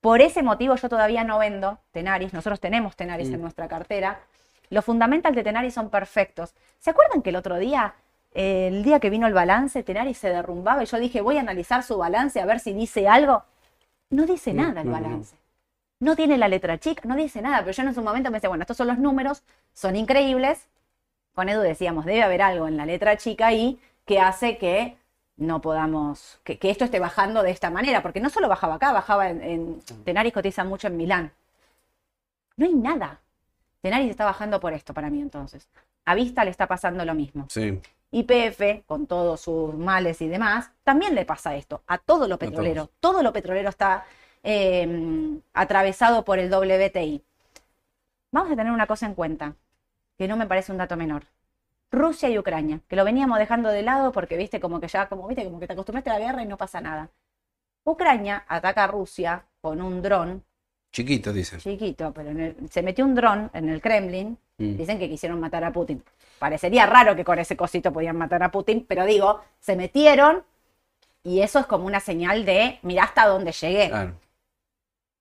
[0.00, 3.42] Por ese motivo yo todavía no vendo Tenaris, nosotros tenemos Tenaris en Mm.
[3.42, 4.20] nuestra cartera.
[4.70, 6.54] Los fundamentals de Tenaris son perfectos.
[6.78, 7.94] ¿Se acuerdan que el otro día,
[8.34, 11.40] eh, el día que vino el balance, Tenaris se derrumbaba y yo dije, voy a
[11.40, 13.44] analizar su balance a ver si dice algo?
[14.10, 15.02] No dice No, nada el no, no.
[15.02, 15.36] balance.
[16.00, 18.48] No tiene la letra chica, no dice nada, pero yo en su momento me decía,
[18.50, 19.42] bueno, estos son los números,
[19.74, 20.68] son increíbles.
[21.34, 24.98] Con Edu decíamos, debe haber algo en la letra chica ahí que hace que
[25.36, 28.92] no podamos, que, que esto esté bajando de esta manera, porque no solo bajaba acá,
[28.92, 31.32] bajaba en, en Tenaris cotiza mucho en Milán.
[32.56, 33.20] No hay nada.
[33.80, 35.68] Tenaris está bajando por esto para mí entonces.
[36.04, 37.46] A Vista le está pasando lo mismo.
[37.50, 37.80] Sí.
[38.10, 42.90] YPF, con todos sus males y demás, también le pasa esto a todo lo petrolero.
[43.00, 44.04] Todo lo petrolero está
[44.42, 47.22] eh, atravesado por el WTI.
[48.30, 49.54] Vamos a tener una cosa en cuenta,
[50.16, 51.24] que no me parece un dato menor.
[51.90, 55.26] Rusia y Ucrania, que lo veníamos dejando de lado porque viste como que ya, como
[55.26, 57.10] viste, como que te acostumbraste a la guerra y no pasa nada.
[57.84, 60.44] Ucrania ataca a Rusia con un dron
[60.92, 61.58] Chiquito, dicen.
[61.60, 64.38] chiquito, pero en el- se metió un dron en el Kremlin.
[64.58, 64.76] Mm.
[64.76, 66.02] Dicen que quisieron matar a Putin.
[66.38, 70.44] Parecería raro que con ese cosito podían matar a Putin, pero digo, se metieron
[71.22, 73.88] y eso es como una señal de, mira hasta dónde llegué.
[73.88, 74.14] Claro.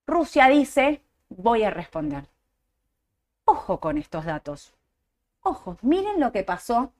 [0.08, 2.26] Rusia dice, voy a responder.
[3.46, 4.74] Ojo con estos datos.
[5.42, 6.92] Ojo, miren lo que pasó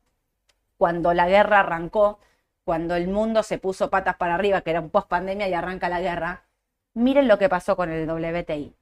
[0.78, 2.20] cuando la guerra arrancó,
[2.64, 5.88] cuando el mundo se puso patas para arriba, que era un post pandemia y arranca
[5.88, 6.44] la guerra.
[6.96, 8.76] Miren lo que pasó con el WTI.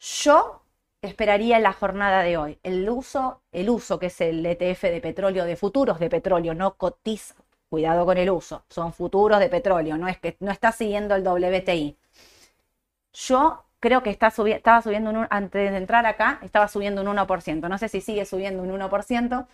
[0.00, 0.62] Yo
[1.02, 5.44] esperaría la jornada de hoy el uso, el uso que es el ETF de petróleo,
[5.44, 7.34] de futuros de petróleo, no cotiza.
[7.68, 11.24] Cuidado con el uso, son futuros de petróleo, no es que no está siguiendo el
[11.24, 11.96] WTI.
[13.14, 17.08] Yo creo que está subi- estaba subiendo un, antes de entrar acá, estaba subiendo un
[17.08, 17.68] 1%.
[17.68, 19.48] No sé si sigue subiendo un 1%.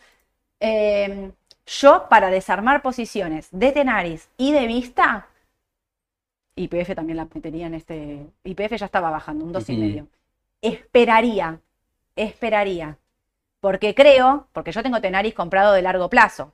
[0.60, 1.32] Eh,
[1.66, 5.28] yo, para desarmar posiciones de Tenaris y de Vista,
[6.54, 8.26] IPF también la metería en este.
[8.44, 10.06] IPF ya estaba bajando, un 2,5.
[10.60, 11.60] Esperaría,
[12.16, 12.98] esperaría.
[13.60, 16.52] Porque creo, porque yo tengo Tenaris comprado de largo plazo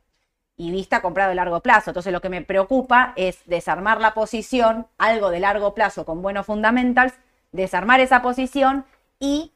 [0.56, 1.90] y Vista comprado de largo plazo.
[1.90, 6.46] Entonces lo que me preocupa es desarmar la posición, algo de largo plazo con buenos
[6.46, 7.14] fundamentals,
[7.52, 8.84] desarmar esa posición
[9.18, 9.52] y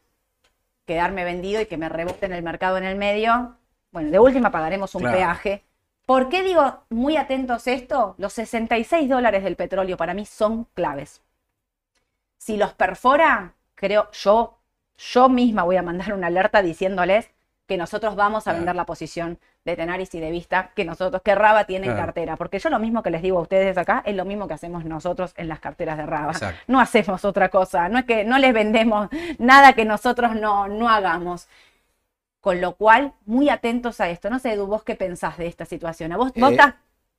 [0.86, 3.56] quedarme vendido y que me rebote en el mercado en el medio.
[3.90, 5.16] Bueno, de última pagaremos un Claro.
[5.18, 5.62] peaje.
[6.06, 8.14] ¿Por qué digo muy atentos esto?
[8.18, 11.22] Los 66 dólares del petróleo para mí son claves.
[12.38, 14.58] Si los perfora, creo yo,
[14.98, 17.30] yo misma voy a mandar una alerta diciéndoles
[17.66, 21.36] que nosotros vamos a vender la posición de Tenaris y de Vista que nosotros, que
[21.36, 22.06] Raba tiene en Claro.
[22.06, 22.36] cartera.
[22.36, 24.84] Porque yo lo mismo que les digo a ustedes acá es lo mismo que hacemos
[24.84, 26.32] nosotros en las carteras de Raba.
[26.32, 26.60] Exacto.
[26.66, 30.88] No hacemos otra cosa, no es que no les vendemos nada que nosotros no, no
[30.88, 31.46] hagamos.
[32.42, 34.28] Con lo cual, muy atentos a esto.
[34.28, 36.12] No sé, Edu, vos qué pensás de esta situación.
[36.12, 36.74] ¿A vos, vos Eh, estás-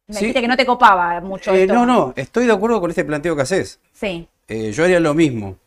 [0.07, 0.19] me sí.
[0.19, 1.73] dijiste que no te copaba mucho Eh, esto?
[1.73, 3.79] no, no, estoy de acuerdo con este planteo que haces.
[3.93, 5.57] Sí, Eh, yo haría lo mismo.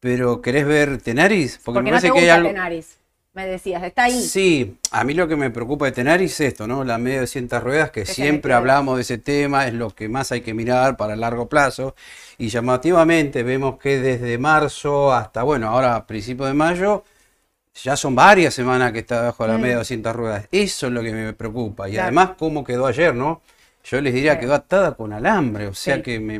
[0.00, 1.60] Pero ¿querés ver Tenaris?
[1.62, 2.48] Porque, porque, me no te parece que hay gusta algo.
[2.48, 2.98] Tenaris.
[3.34, 4.20] Me decías, está ahí.
[4.22, 6.82] Sí, a mí lo que me preocupa de Tenaris es esto, ¿no?
[6.84, 10.32] La media de 200 ruedas, que siempre hablamos de ese tema, es lo que más
[10.32, 11.94] hay que mirar para largo plazo.
[12.38, 17.04] Y llamativamente vemos que desde marzo hasta, bueno, ahora a principios de mayo,
[17.74, 19.60] ya son varias semanas que está bajo la Mm.
[19.60, 20.46] media de 200 ruedas.
[20.52, 21.88] Eso es lo que me preocupa.
[21.88, 22.04] Y Claro.
[22.06, 23.40] además, cómo quedó ayer, ¿no?
[23.84, 24.40] Yo les diría, Sí.
[24.40, 26.02] quedó atada con alambre, o sea Sí.
[26.02, 26.38] que me,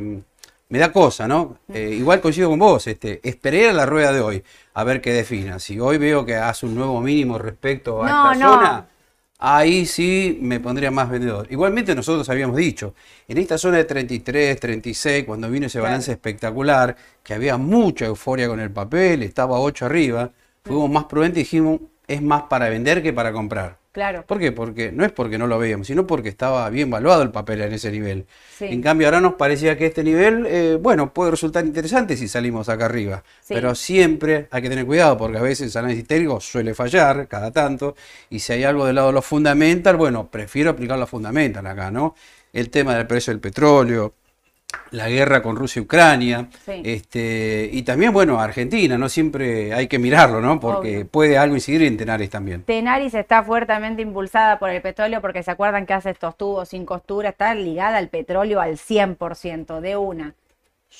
[0.68, 1.58] me da cosa, ¿no?
[1.72, 4.42] Eh, igual coincido con vos, este, esperé a la rueda de hoy
[4.74, 5.58] a ver qué defina.
[5.58, 8.52] Si hoy veo que hace un nuevo mínimo respecto a No, esta no.
[8.54, 8.86] zona,
[9.38, 11.48] ahí sí me pondría más vendedor.
[11.50, 12.94] Igualmente nosotros habíamos dicho,
[13.26, 15.90] en esta zona de 33, 36, cuando vino ese Claro.
[15.90, 20.30] balance espectacular, que había mucha euforia con el papel, estaba 8 arriba,
[20.64, 23.78] fuimos más prudentes y dijimos, es más para vender que para comprar.
[23.92, 24.24] Claro.
[24.26, 24.52] ¿Por qué?
[24.52, 27.74] Porque no es porque no lo veíamos, sino porque estaba bien valuado el papel en
[27.74, 28.26] ese nivel.
[28.56, 28.64] Sí.
[28.64, 32.70] En cambio, ahora nos parecía que este nivel, eh, bueno, puede resultar interesante si salimos
[32.70, 33.22] acá arriba.
[33.42, 33.52] Sí.
[33.52, 37.50] Pero siempre hay que tener cuidado porque a veces el análisis técnico suele fallar cada
[37.50, 37.94] tanto.
[38.30, 41.90] Y si hay algo del lado de los fundamental, bueno, prefiero aplicar los fundamental acá,
[41.90, 42.14] ¿no?
[42.54, 44.14] El tema del precio del petróleo,
[44.90, 46.82] la guerra con Rusia y Ucrania, Sí.
[46.84, 49.08] este, y también, bueno, Argentina, ¿no?
[49.08, 50.60] Siempre hay que mirarlo, ¿no?
[50.60, 51.06] Porque Obvio.
[51.08, 52.62] puede algo incidir en Tenares también.
[52.64, 56.84] Tenaris está fuertemente impulsada por el petróleo porque se acuerdan que hace estos tubos sin
[56.84, 60.34] costura, está ligada al petróleo al 100% de una.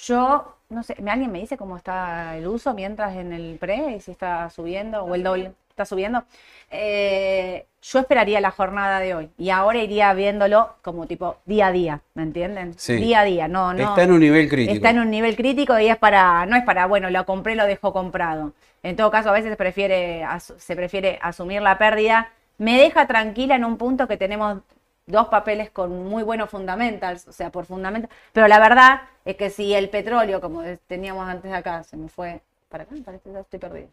[0.07, 4.01] Yo, no sé, ¿me- ¿alguien me dice cómo está el uso mientras en el pre?
[4.01, 6.25] Si está subiendo o el doble está subiendo.
[6.70, 11.73] Eh, yo esperaría la jornada de hoy y ahora iría viéndolo como tipo día a
[11.73, 12.79] día, ¿me entienden?
[12.79, 12.97] Sí.
[12.97, 13.91] Día a día, no, no.
[13.91, 14.75] Está en un nivel crítico.
[14.75, 17.66] Está en un nivel crítico y es para, no es para, bueno, lo compré, lo
[17.66, 18.53] dejo comprado.
[18.83, 22.31] En todo caso, a veces se prefiere, se prefiere asumir la pérdida.
[22.59, 24.59] Me deja tranquila en un punto que tenemos
[25.07, 28.11] dos papeles con muy buenos fundamentals, o sea, por fundamental.
[28.33, 32.41] Pero la verdad es que si el petróleo, como teníamos antes acá, se me fue
[32.68, 33.89] para acá, parece que ya estoy perdido.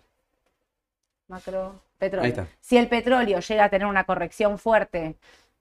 [1.29, 2.25] Macro, petróleo.
[2.25, 2.47] Ahí está.
[2.59, 5.15] Si el petróleo llega a tener una corrección fuerte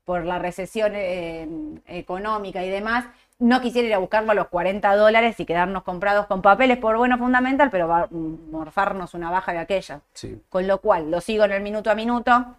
[0.04, 1.46] por la recesión eh,
[1.86, 3.04] económica y demás,
[3.38, 6.96] no quisiera ir a buscarlo a los 40 dólares y quedarnos comprados con papeles por
[6.96, 10.00] bueno fundamental, pero va, mm, morfarnos una baja de aquella.
[10.14, 10.40] Sí.
[10.48, 12.56] Con lo cual, lo sigo en el minuto a minuto.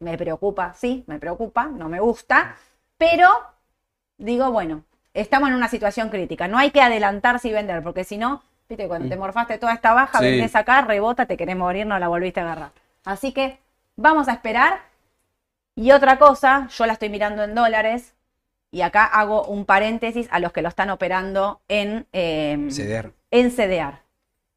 [0.00, 2.56] Me preocupa, sí, me preocupa, no me gusta,
[2.98, 3.28] pero
[4.18, 4.82] digo, bueno,
[5.14, 6.48] estamos en una situación crítica.
[6.48, 8.42] No hay que adelantarse y vender, porque si no,
[8.76, 10.24] viste, cuando te morfaste toda esta baja, Sí.
[10.24, 12.70] vendés acá, rebota, te querés morir, no la volviste a agarrar.
[13.04, 13.58] Así que
[13.96, 14.80] vamos a esperar.
[15.74, 18.14] Y otra cosa, yo la estoy mirando en dólares,
[18.70, 23.12] y acá hago un paréntesis a los que lo están operando en, eh, CDR.
[23.30, 23.98] en CDR.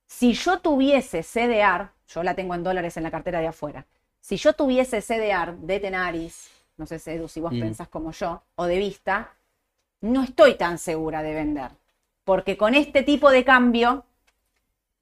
[0.07, 3.85] Si yo tuviese CDR, yo la tengo en dólares en la cartera de afuera.
[4.21, 7.59] Si yo tuviese CDR de Tenaris, no sé, Edu, si vos Mm.
[7.59, 9.31] pensás como yo, o de Vista,
[10.01, 11.71] no estoy tan segura de vender.
[12.25, 14.03] Porque con este tipo de cambio,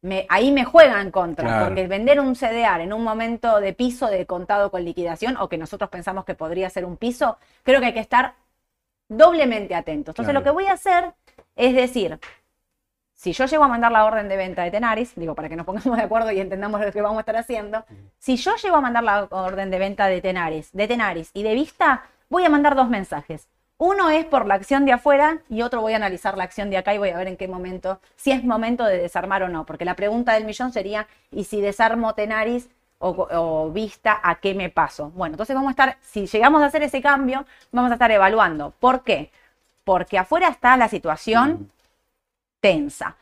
[0.02, 1.48] me- ahí me juega en contra.
[1.48, 1.66] Claro.
[1.66, 5.58] Porque vender un CDR en un momento de piso de contado con liquidación, o que
[5.58, 8.36] nosotros pensamos que podría ser un piso, creo que hay que estar
[9.08, 10.12] doblemente atentos.
[10.14, 10.40] Entonces, Claro.
[10.40, 11.14] lo que voy a hacer
[11.56, 12.20] es decir,
[13.14, 15.66] si yo llego a mandar la orden de venta de Tenaris, digo, para que nos
[15.66, 17.86] pongamos de acuerdo y entendamos lo que vamos a estar haciendo,
[18.18, 21.54] si yo llego a mandar la orden de venta de Tenaris, de Tenaris y de
[21.54, 23.48] Vista, voy a mandar dos mensajes.
[23.78, 26.78] Uno es por la acción de afuera y otro voy a analizar la acción de
[26.78, 29.66] acá y voy a ver en qué momento, si es momento de desarmar o no.
[29.66, 32.70] Porque la pregunta del millón sería, ¿y si desarmo Tenaris
[33.00, 35.10] o, o Vista, a qué me paso?
[35.12, 38.74] Bueno, entonces vamos a estar, si llegamos a hacer ese cambio, vamos a estar evaluando.
[38.80, 39.32] ¿Por qué?
[39.84, 41.70] Porque afuera está la situación
[42.62, 43.18] tensa.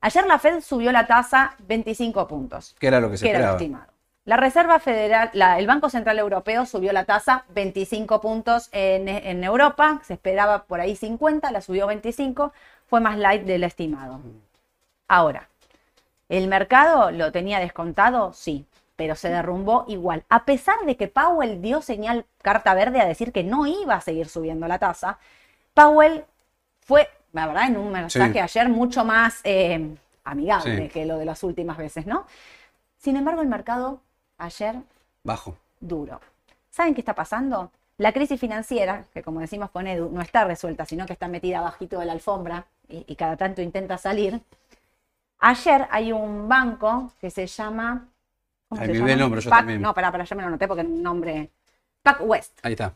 [0.00, 3.38] Ayer la Fed subió la tasa 25 puntos, Que era lo que se que era
[3.38, 3.58] lo esperaba.
[3.62, 3.93] estimado.
[4.24, 9.44] La Reserva Federal, la- el Banco Central Europeo subió la tasa 25 puntos en, en
[9.44, 12.52] Europa, se esperaba por ahí 50, la subió 25,
[12.86, 14.20] fue más light del estimado.
[15.08, 15.48] Ahora,
[16.30, 18.32] ¿el mercado lo tenía descontado?
[18.32, 18.64] Sí,
[18.96, 20.24] pero se derrumbó igual.
[20.30, 24.00] A pesar de que Powell dio señal carta verde a decir que no iba a
[24.00, 25.18] seguir subiendo la tasa,
[25.74, 26.24] Powell
[26.80, 28.38] fue, la verdad, en un mensaje Sí.
[28.38, 29.94] ayer mucho más eh,
[30.24, 30.88] amigable Sí.
[30.88, 32.26] que lo de las últimas veces, ¿no?
[32.96, 34.00] Sin embargo, el mercado
[34.38, 34.76] ayer
[35.22, 35.56] Bajo.
[35.80, 36.20] duro.
[36.70, 37.70] ¿Saben qué está pasando?
[37.98, 41.60] La crisis financiera, que como decimos con Edu, no está resuelta, sino que está metida
[41.60, 44.40] bajito de la alfombra y, y cada tanto intenta salir.
[45.38, 48.08] Ayer hay un banco que se llama.
[48.68, 49.06] ¿cómo Ay, se me llama?
[49.06, 49.82] ve el nombre, yo Pac- también.
[49.82, 51.50] No, pará, pará, yo me lo anoté porque el nombre.
[52.02, 52.58] Pac West.
[52.62, 52.92] Ahí está.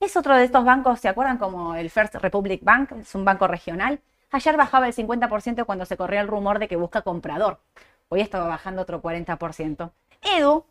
[0.00, 1.38] Es otro de estos bancos, ¿se acuerdan?
[1.38, 4.00] Como el First Republic Bank, es un banco regional.
[4.32, 7.60] Ayer bajaba el 50% cuando se corrió el rumor de que busca comprador.
[8.08, 9.90] Hoy estaba bajando otro 40%.
[10.22, 10.64] Edu,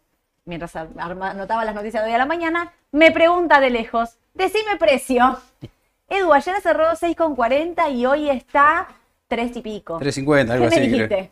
[0.46, 5.40] mientras anotaba las noticias de hoy a la mañana, me pregunta de lejos, decime precio.
[6.10, 8.88] Edu, ayer cerró 6,40 y hoy está
[9.28, 9.98] 3 y pico.
[9.98, 10.92] 350, algo ¿Qué me así.
[10.92, 11.08] creo.
[11.08, 11.32] dijiste?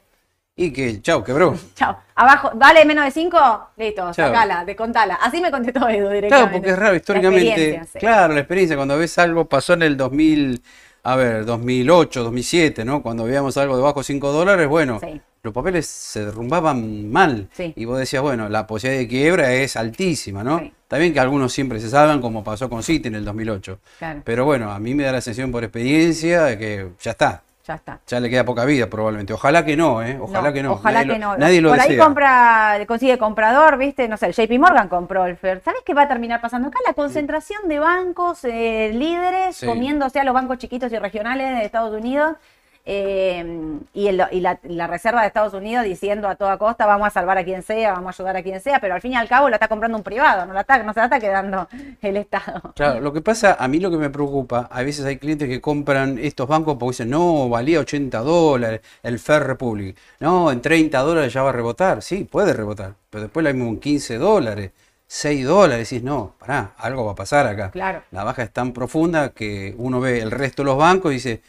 [0.55, 1.55] Y que, chau, quebró.
[1.75, 1.97] Chao.
[2.15, 3.69] Abajo, ¿vale menos de 5?
[3.77, 4.13] Listo, Chao.
[4.13, 5.15] sacala, descontala.
[5.15, 6.27] Así me contestó Edu directamente.
[6.29, 7.81] Claro, porque es raro, históricamente.
[7.91, 7.99] sí.
[7.99, 10.61] Claro, la experiencia, cuando ves algo, pasó en el 2000,
[11.03, 13.01] a ver, 2008, 2007, ¿no?
[13.01, 15.21] Cuando veíamos algo debajo de 5 dólares, bueno, Sí.
[15.41, 17.47] Los papeles se derrumbaban mal.
[17.53, 17.73] Sí.
[17.75, 20.59] Y vos decías, bueno, la posibilidad de quiebra es altísima, ¿no?
[20.59, 20.73] Sí.
[20.83, 23.79] Está bien que algunos siempre se salvan, como pasó con Citi en el 2008.
[23.99, 27.43] Claro, Pero bueno, a mí me da la sensación por experiencia de que ya está.
[27.65, 27.99] ya está.
[28.07, 29.31] Ya le queda poca vida probablemente.
[29.31, 30.17] Ojalá que no, ¿eh?
[30.19, 30.73] Ojalá que no.
[30.73, 31.37] Ojalá nadie que lo, no.
[31.37, 34.07] Nadie lo Por ahí compra, consigue comprador, ¿viste?
[34.07, 35.61] No sé, el JP Morgan compró el FER.
[35.63, 36.79] ¿Sabes qué va a terminar pasando acá?
[36.87, 39.67] La concentración de bancos eh, líderes Sí.
[39.67, 42.35] comiéndose a los bancos chiquitos y regionales de Estados Unidos.
[42.85, 47.07] Eh, y, el- y la, la Reserva de Estados Unidos diciendo a toda costa vamos
[47.07, 49.15] a salvar a quien sea, vamos a ayudar a quien sea, pero al fin y
[49.15, 51.67] al cabo la está comprando un privado, no, la está, no se la está quedando
[52.01, 52.73] el Estado.
[52.75, 55.61] Claro, lo que pasa, a mí lo que me preocupa, a veces hay clientes que
[55.61, 59.97] compran estos bancos porque dicen, no, valía 80 dólares el Fair Republic.
[60.19, 62.01] No, en 30 dólares ya va a rebotar.
[62.01, 64.71] Sí, puede rebotar, pero después la mismo en 15 dólares,
[65.07, 67.71] 6 dólares, decís, no, pará, algo va a pasar acá.
[67.71, 68.03] Claro.
[68.11, 71.41] La baja es tan profunda que uno ve el resto de los bancos y dice,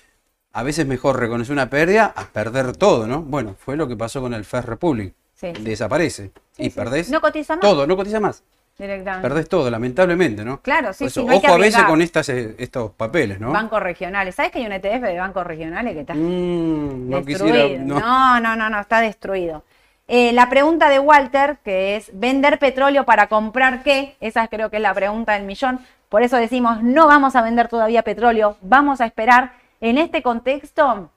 [0.53, 3.23] a veces mejor reconocer una pérdida a perder todo, ¿no?
[3.23, 5.15] Bueno, fue lo que pasó con el First Republic.
[5.35, 5.53] Sí.
[5.61, 6.33] Desaparece.
[6.59, 8.43] y perdés No cotiza más todo, no cotiza más.
[8.79, 9.27] directamente.
[9.27, 10.61] Perdés todo, lamentablemente, ¿no?
[10.61, 13.51] Claro, sí, sí, no ojo a veces con estas, eh, estos papeles, ¿no?
[13.53, 14.35] Bancos regionales.
[14.35, 17.57] ¿Sabes que hay un ETF de bancos regionales que está Mm, no destruido?
[17.57, 17.85] quisiera.
[17.85, 18.01] No.
[18.01, 19.65] no, no, no, no, está destruido.
[20.09, 24.77] Eh, la pregunta de Walter, que es vender petróleo para comprar qué, esa creo que
[24.77, 25.79] es la pregunta del millón.
[26.09, 29.53] Por eso decimos, no vamos a vender todavía petróleo, vamos a esperar.
[29.81, 31.11] En este contexto,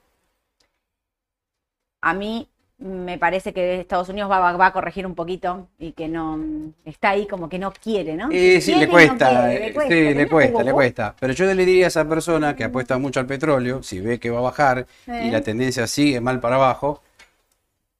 [2.01, 2.47] a mí
[2.79, 6.37] me parece que Estados Unidos va, va- va a corregir un poquito y que no
[6.85, 8.29] está ahí como que no quiere, ¿no?
[8.31, 11.15] Eh, sí, Quiere le no cuesta, quiere, eh, cuesta, sí, le cuesta, le cuesta.
[11.19, 14.29] Pero yo le diría a esa persona que apuesta mucho al petróleo, si ve que
[14.29, 15.23] va a bajar Eh.
[15.27, 17.01] y la tendencia sigue mal para abajo,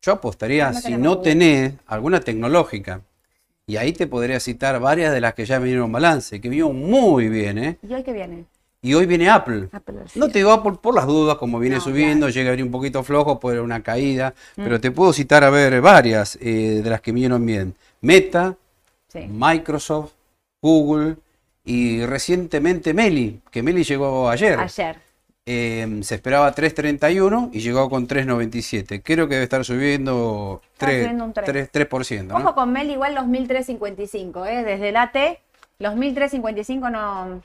[0.02, 3.02] yo apostaría No si no tenés alguna tecnológica.
[3.66, 7.30] Y ahí te podría citar varias de las que ya vinieron balance, que vinieron muy
[7.30, 7.78] bien, ¿eh?
[7.82, 8.46] ¿Y hoy qué viene?
[8.84, 9.70] Y hoy viene Apple.
[9.72, 9.96] Apple.
[10.16, 12.72] No te digo Apple por las dudas, como viene No, subiendo, llega a venir un
[12.72, 14.64] poquito flojo, puede haber una caída, Mm.
[14.64, 17.74] pero te puedo citar a ver varias eh, de las que vinieron bien.
[18.02, 18.56] Meta,
[19.08, 19.20] Sí.
[19.30, 20.12] Microsoft,
[20.62, 21.16] Google
[21.64, 24.60] y recientemente Meli, que Meli llegó ayer.
[24.60, 24.98] Ayer.
[25.46, 29.02] Eh, se esperaba 3.31 y llegó con 3.97.
[29.04, 31.70] Creo que debe estar subiendo Está 3, subiendo un tres.
[31.72, 32.24] 3, 3%.
[32.28, 32.36] ¿no?
[32.38, 34.64] Ojo con Mel igual los 1355, ¿eh?
[34.64, 35.16] Desde el AT,
[35.80, 37.42] los 1355 no...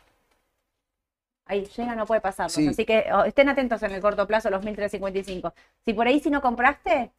[1.49, 2.53] Ahí llega, no puede pasarlos.
[2.53, 2.69] Sí.
[2.69, 5.53] Así que oh, estén atentos en el corto plazo los 1355.
[5.85, 7.11] Si por ahí si no compraste,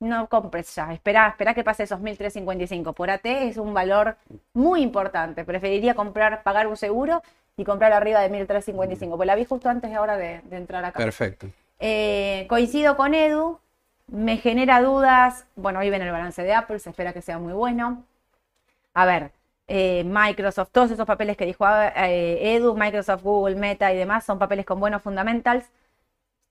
[0.00, 0.92] no compres ya.
[0.92, 2.92] Espera, espera que pase esos 1355.
[2.92, 4.16] Por AT es un valor
[4.52, 5.44] muy importante.
[5.44, 7.22] Preferiría comprar, pagar un seguro
[7.56, 9.16] y comprar arriba de 1355.
[9.16, 10.98] Pues la vi justo antes de ahora de, de entrar acá.
[10.98, 11.48] Perfecto.
[11.78, 13.58] Eh, coincido con Edu,
[14.08, 15.46] me genera dudas.
[15.56, 18.04] Bueno, hoy viene el balance de Apple, se espera que sea muy bueno.
[18.94, 19.30] A ver,
[19.68, 24.38] eh, Microsoft, todos esos papeles que dijo eh, Edu, Microsoft, Google, Meta y demás son
[24.38, 25.70] papeles con buenos fundamentals.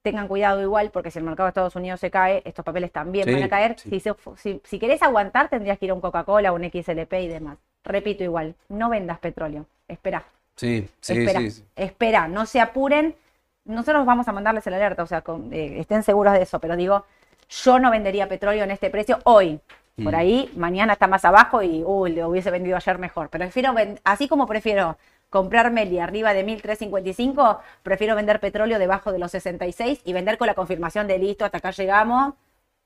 [0.02, 3.24] Tengan cuidado igual, porque si el mercado de Estados Unidos se cae, estos papeles también
[3.26, 3.76] Sí, van a caer.
[3.78, 3.90] sí.
[3.90, 7.28] Si, se- si, si querés aguantar, tendrías que ir a un Coca-Cola, un XLP y
[7.28, 7.58] demás.
[7.82, 9.66] Repito igual, no vendas petróleo.
[9.88, 10.22] Espera,
[10.54, 13.16] Sí, sí, espera, sí, espera, no se apuren.
[13.64, 16.76] Nosotros vamos a mandarles el alerta, o sea, con- eh, estén seguros de eso, pero
[16.76, 17.04] digo,
[17.48, 19.60] yo no vendería petróleo en este precio hoy.
[20.02, 20.16] Por Mm.
[20.16, 23.30] ahí, mañana está más abajo y, uy, lo hubiese vendido ayer mejor.
[23.30, 23.74] Pero prefiero,
[24.04, 24.98] así como prefiero
[25.30, 30.46] comprar Meli arriba de 1355, prefiero vender petróleo debajo de los 66 y vender con
[30.48, 32.34] la confirmación de listo, hasta acá llegamos,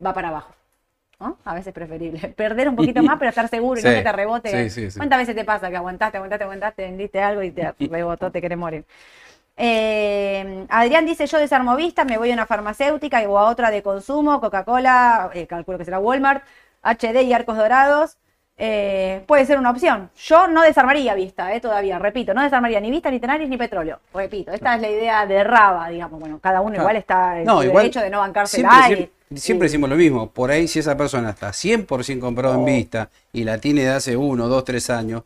[0.05, 0.55] va para abajo.
[1.19, 1.37] ¿no?
[1.45, 2.29] A veces es preferible.
[2.37, 4.71] Perder un poquito más, pero estar seguro y no que te rebote.
[4.71, 4.99] sí, sí.
[4.99, 8.57] ¿Cuántas veces te pasa que aguantaste, aguantaste, aguantaste, vendiste algo y te rebotó, te querés
[8.57, 8.85] morir?
[9.57, 13.83] Eh, Adrián dice, yo desarmo vista, me voy a una farmacéutica o a otra de
[13.83, 16.43] consumo, Coca-Cola, eh, calculo que será Walmart,
[16.83, 18.16] HD y Arcos Dorados.
[18.62, 20.11] eh, puede ser una opción.
[20.18, 24.01] Yo no desarmaría vista, eh, todavía, repito, no desarmaría ni vista, ni tenarios, ni petróleo.
[24.12, 26.20] Repito, esta es la idea de Raba, digamos.
[26.20, 26.83] Bueno, cada uno Claro.
[26.83, 29.89] igual está en No, su igual derecho de no bancarse Siempre, el siempre, siempre decimos
[29.89, 30.28] lo mismo.
[30.31, 34.14] Por ahí, si esa persona está 100% comprado en vista y la tiene de hace
[34.14, 35.22] uno, dos, tres años,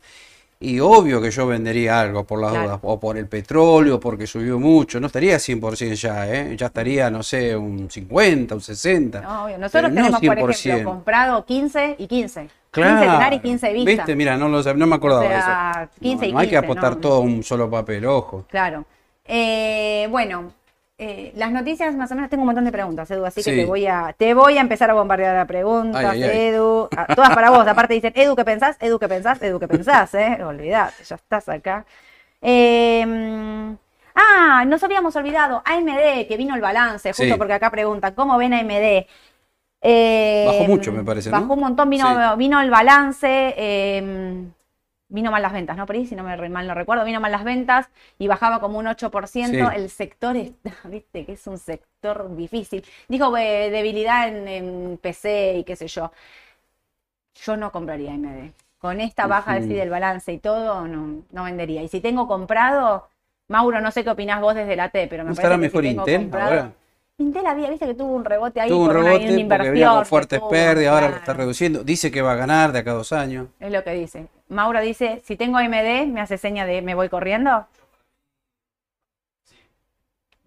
[0.59, 2.65] y obvio que yo vendería algo por las Claro.
[2.67, 6.55] dudas, o por el petróleo, porque subió mucho, no estaría 100% ya, ¿eh?
[6.57, 9.21] ya estaría, no sé, un 50, un 60.
[9.21, 9.57] No, obvio.
[9.57, 10.83] Nosotros pero no tenemos, por ejemplo, 100%.
[10.83, 12.49] comprado 15 y 15.
[12.71, 12.99] Claro.
[12.99, 13.91] 15 tenarios y 15 vista.
[13.91, 16.01] Viste, mira, no, lo no me acordaba O de sea, eso.
[16.01, 16.97] 15 y no, no hay que 15, apostar no.
[17.01, 18.45] todo a un solo papel, ojo.
[18.49, 18.85] Claro.
[19.25, 20.51] Eh, bueno,
[20.97, 23.57] eh, las noticias más o menos tengo un montón de preguntas, Edu, así que Sí.
[23.57, 26.39] te voy a te voy a empezar a bombardear a preguntas, Ay, ay, ay.
[26.47, 27.67] Edu, a- todas para vos.
[27.67, 28.77] Aparte dicen, Edu, ¿qué pensás?
[28.79, 29.41] Edu, ¿qué pensás?
[29.41, 30.13] Edu, ¿qué pensás?
[30.13, 30.37] Eh?
[30.43, 31.85] Olvidate, ya estás acá.
[32.41, 33.75] Eh,
[34.15, 37.33] ah, nos habíamos olvidado, AMD, que vino el balance, justo Sí.
[37.37, 39.05] porque acá preguntan, ¿cómo ven AMD?
[40.47, 41.41] Bajó mucho, me parece, ¿no?
[41.41, 42.37] Bajó un montón, vino, Sí.
[42.37, 44.45] vino el balance, eh,
[45.07, 45.85] vino mal las ventas, ¿no?
[45.87, 48.87] Ahí, si no me mal no recuerdo, vino mal las ventas y bajaba como un
[48.87, 49.69] 8%.
[49.69, 49.75] Sí.
[49.75, 52.83] El sector, está, viste, que es un sector difícil.
[53.07, 56.11] Dijo eh, debilidad en, en PC y qué sé yo.
[57.43, 58.51] Yo no compraría AMD.
[58.77, 61.81] Con esta baja así del balance y todo, no, no vendería.
[61.81, 63.09] Y si tengo comprado,
[63.47, 65.61] Mauro, no sé qué opinás vos desde la T, pero me ¿No parece estará que
[65.61, 66.73] mejor si tengo Intel comprado- ahora?
[67.17, 69.09] Intel había, viste que tuvo un rebote ahí Tuvo un rebote
[69.45, 71.83] una porque que fuertes pérdidas, ahora lo está reduciendo.
[71.83, 73.47] Dice que va a ganar de acá a dos años.
[73.59, 74.27] Es lo que dice.
[74.49, 77.67] Mauro dice, si tengo AMD, me hace seña de me voy corriendo.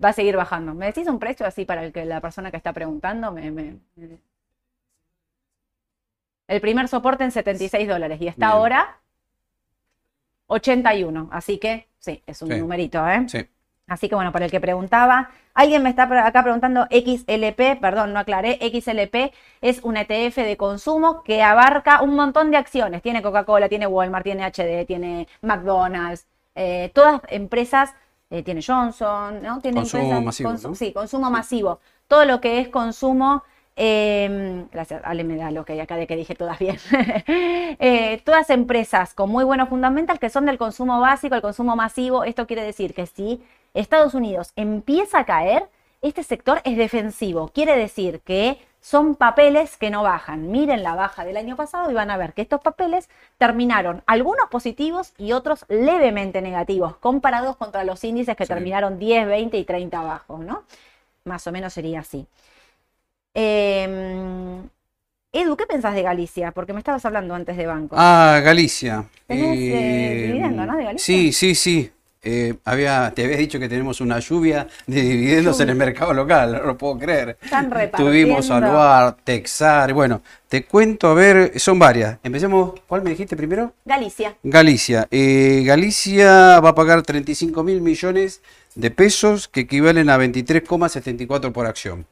[0.02, 0.74] Va a seguir bajando.
[0.74, 3.32] ¿Me decís un precio así para el que la persona que está preguntando?
[3.32, 4.20] Me, me- me-
[6.48, 9.00] El primer soporte en 76 dólares y está ahora
[10.48, 11.28] 81.
[11.32, 12.58] Así que sí, es un Sí.
[12.60, 13.24] numerito, ¿eh?
[13.28, 13.46] Sí.
[13.88, 18.20] Así que bueno, para el que preguntaba, alguien me está acá preguntando XLP, perdón, no
[18.20, 23.02] aclaré, XLP es un ETF de consumo que abarca un montón de acciones.
[23.02, 27.94] Tiene Coca-Cola, tiene Walmart, tiene HD, tiene McDonald's, eh, todas empresas
[28.30, 29.60] eh, tiene Johnson, ¿no?
[29.60, 30.74] Tiene Consumo empresas- masivo.
[30.74, 31.80] Sí, consumo masivo.
[32.08, 33.42] Todo lo que es consumo.
[33.80, 36.76] eh, gracias, Ale me da lo que hay acá de que dije todas bien.
[37.80, 42.24] Eh, todas empresas con muy buenos fundamentals que son del consumo básico, el consumo masivo.
[42.24, 43.40] Esto quiere decir que si
[43.74, 45.68] Estados Unidos empieza a caer,
[46.02, 47.48] este sector es defensivo.
[47.48, 50.50] Quiere decir que son papeles que no bajan.
[50.52, 54.46] Miren la baja del año pasado y van a ver que estos papeles terminaron algunos
[54.48, 58.52] positivos y otros levemente negativos, comparados contra los índices que Sí.
[58.52, 60.62] terminaron 10, 20 y 30 bajos, ¿no?
[61.24, 62.26] Más o menos sería así.
[63.34, 64.60] Eh,
[65.32, 66.52] Edu, ¿qué pensás de Galicia?
[66.52, 67.96] Porque me estabas hablando antes de banco.
[67.98, 69.04] Ah, Galicia.
[69.26, 70.76] Tenés, eh, dividendo, ¿no?
[70.76, 71.04] de Galicia.
[71.04, 71.92] Sí, sí, sí.
[72.30, 76.52] Eh, había, te había dicho que tenemos una lluvia de dividendos en el mercado local,
[76.52, 77.38] no lo puedo creer.
[77.40, 77.72] Están.
[77.96, 82.18] Tuvimos Aluar, Texar, bueno, te cuento, a ver, son varias.
[82.22, 83.72] Empecemos, ¿cuál me dijiste primero?
[83.82, 84.36] Galicia.
[84.42, 85.08] Galicia.
[85.10, 88.42] Eh, Galicia va a pagar 35 mil millones
[88.74, 92.04] de pesos que equivalen a 23,74 por acción.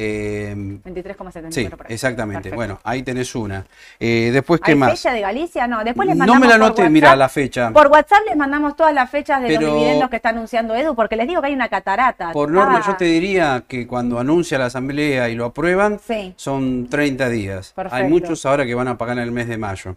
[0.00, 2.36] Eh, 23,74 sí, exactamente.
[2.50, 2.54] Perfecto.
[2.56, 3.66] Bueno, ahí tenés una.
[3.98, 4.92] Eh, después, ¿qué ¿Hay más?
[4.92, 5.66] fecha de Galicia?
[5.66, 7.72] No, después les No mandamos me la anoté, mira, la fecha.
[7.72, 10.94] Por WhatsApp les mandamos todas las fechas de Pero- los dividendos que está anunciando Edu,
[10.94, 12.30] porque les digo que hay una catarata.
[12.32, 16.32] Por norma, Estaba- yo te diría que cuando anuncia la asamblea y lo aprueban, Sí.
[16.36, 17.74] son 30 días.
[17.90, 19.96] Hay muchos ahora que van a pagar en el mes de mayo.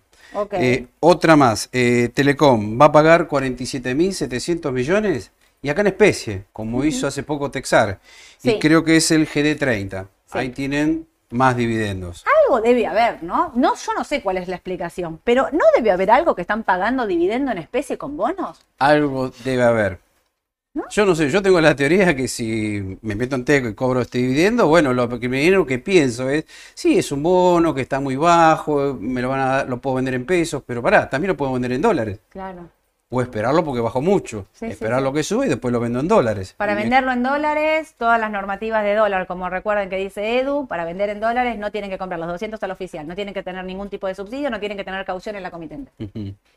[0.54, 5.32] Eh, otra más, eh, Telecom va a pagar 47.700 millones
[5.62, 8.00] y acá en especie, como hizo hace poco Texar.
[8.38, 8.52] Sí.
[8.52, 10.08] Y creo que es el GD30.
[10.26, 10.38] Sí.
[10.38, 12.26] Ahí tienen más dividendos.
[12.46, 13.52] Algo debe haber, ¿no?
[13.56, 16.64] No, yo no sé cuál es la explicación, pero ¿no debe haber algo que están
[16.64, 18.60] pagando dividendo en especie con bonos?
[18.80, 20.00] Algo debe haber.
[20.74, 20.86] ¿No?
[20.90, 24.00] Yo no sé, yo tengo la teoría que si me meto en Teco y cobro
[24.02, 28.00] este dividendo, bueno, lo que lo que pienso es, sí, es un bono que está
[28.00, 31.28] muy bajo, me lo van a dar- lo puedo vender en pesos, pero pará, también
[31.30, 32.20] lo puedo vender en dólares.
[32.30, 32.70] Claro.
[33.14, 34.46] O esperarlo porque bajó mucho.
[34.54, 35.04] Sí, esperar sí.
[35.04, 36.56] lo que sube y después lo vendo en dólares.
[36.58, 40.66] Para Y venderlo en dólares, todas las normativas de dólar, como recuerden que dice Edu,
[40.66, 43.44] para vender en dólares no tienen que comprar los 200 al oficial, no tienen que
[43.44, 45.92] tener ningún tipo de subsidio, no tienen que tener caución en la comitente.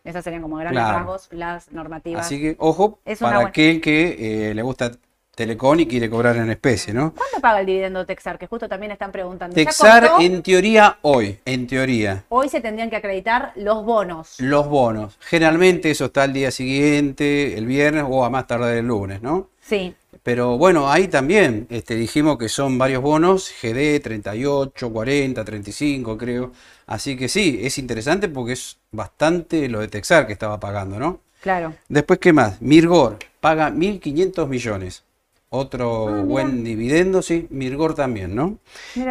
[0.05, 0.99] Esas serían como grandes Claro.
[0.99, 2.25] rasgos las normativas.
[2.25, 4.93] Así que, ojo, Es para buena- aquel que eh, le gusta
[5.35, 7.12] Telecom y quiere cobrar en especie, ¿no?
[7.14, 8.39] ¿Cuándo paga el dividendo Texar?
[8.39, 9.57] Que justo también están preguntando.
[9.57, 12.24] ¿Ya Texar, en teoría, hoy, en teoría.
[12.28, 14.37] Hoy se tendrían que acreditar los bonos.
[14.39, 15.16] Los bonos.
[15.20, 19.51] Generalmente eso está al día siguiente, el viernes o a más tarde el lunes, ¿no?
[19.61, 26.18] Sí, Pero bueno, ahí también este, dijimos que son varios bonos, GD 38, 40, 35
[26.18, 26.53] creo.
[26.87, 31.20] Así que sí, es interesante porque es bastante lo de Texar que estaba pagando, ¿no?
[31.41, 31.74] claro.
[31.89, 32.61] Después, ¿qué más?
[32.62, 35.05] Mirgor paga 1.500 millones.
[35.49, 37.47] Otro Ah, buen dividendo, sí.
[37.51, 38.59] Mirgor también, ¿no?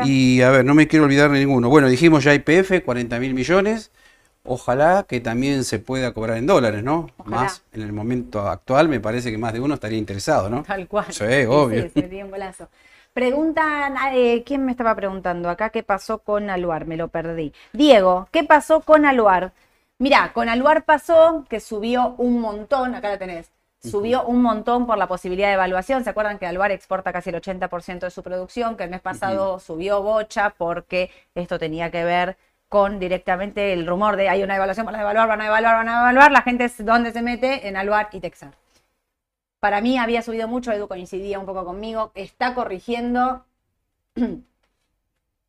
[0.06, 1.70] Y a ver, no me quiero olvidar de ninguno.
[1.70, 3.92] Bueno, dijimos ya IPF, 40 mil millones.
[4.46, 7.08] Ojalá que también se pueda cobrar en dólares, ¿no?
[7.18, 7.38] Ojalá.
[7.44, 10.64] Más en el momento actual, me parece que más de uno estaría interesado, ¿no?
[10.64, 11.06] Tal cual.
[11.12, 11.84] Sí, obvio.
[11.84, 12.68] Sí, sería un golazo.
[13.14, 16.88] Preguntan, eh, ¿quién me estaba preguntando acá qué pasó con Aluar?
[16.88, 17.54] Me lo perdí.
[17.72, 19.54] Diego, ¿qué pasó con Aluar?
[20.00, 23.52] Mirá, con Aluar pasó que subió un montón, acá la tenés,
[23.84, 26.04] subió un montón por la posibilidad de evaluación.
[26.04, 28.78] ¿Se acuerdan que Aluar exporta casi el 80% de su producción?
[28.78, 32.38] Que el mes pasado subió bocha porque esto tenía que ver
[32.70, 35.90] con directamente el rumor de hay una evaluación, van a evaluar, van a evaluar, van
[35.90, 36.32] a evaluar.
[36.32, 38.56] La gente es donde se mete en Aluar y Texar.
[39.60, 43.46] Para mí había subido mucho, Edu coincidía un poco conmigo, está corrigiendo.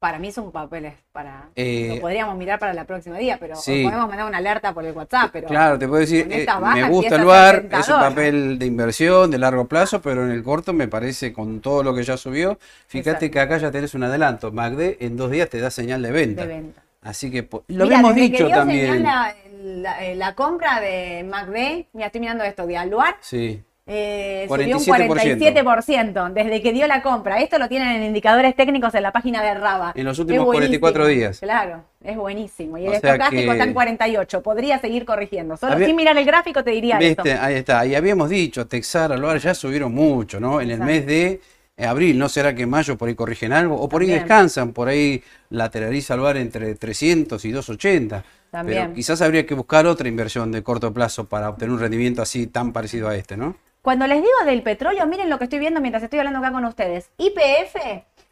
[0.05, 1.49] Para mí son papeles para...
[1.57, 3.85] Eh, lo podríamos mirar para el próximo día, pero sí.
[3.85, 5.31] podemos mandar una alerta por el WhatsApp.
[5.33, 9.31] Pero Claro, te puedo decir, eh, me gusta el lugar, es un papel de inversión
[9.31, 12.59] de largo plazo, pero en el corto me parece con todo lo que ya subió,
[12.87, 13.31] fíjate Exacto.
[13.33, 14.53] que acá ya tenés un adelanto.
[14.53, 16.43] MACD en dos días te da señal de venta.
[16.43, 16.83] de venta.
[17.01, 19.03] Así que lo Mira, hemos que dicho también.
[19.05, 23.63] La, la- eh, la compra de MACD, mira, estoy mirando esto, de Aluar, Sí.
[23.87, 25.63] Eh, subió un 47%.
[25.63, 27.41] 47% desde que dio la compra.
[27.41, 29.93] Esto lo tienen en indicadores técnicos en la página de Raba.
[29.95, 31.21] En los últimos 44 buenísimo.
[31.27, 31.41] días.
[31.41, 32.79] Claro, es buenísimo.
[32.79, 34.43] Y el estocástico que- está en 48.
[34.43, 35.57] Podría seguir corrigiendo.
[35.57, 37.43] Solo Había- sin mirar el gráfico te diría Viste, esto.
[37.45, 37.85] ahí está.
[37.85, 40.61] Y habíamos dicho, Texar, Aluar ya subieron mucho, ¿no?
[40.61, 40.93] En el Exacto.
[40.93, 41.41] mes de
[41.77, 43.75] eh, abril, ¿no será que en mayo por ahí corrigen algo?
[43.75, 48.25] O por ahí descansan, por ahí lateraliza Aluar entre 300 y 280.
[48.51, 48.83] También.
[48.83, 52.47] Pero quizás habría que buscar otra inversión de corto plazo para obtener un rendimiento así
[52.47, 53.57] tan parecido a este, ¿no?
[53.85, 56.65] Cuando les digo del petróleo, miren lo que estoy viendo mientras estoy hablando acá con
[56.65, 57.11] ustedes.
[57.19, 57.77] IPF,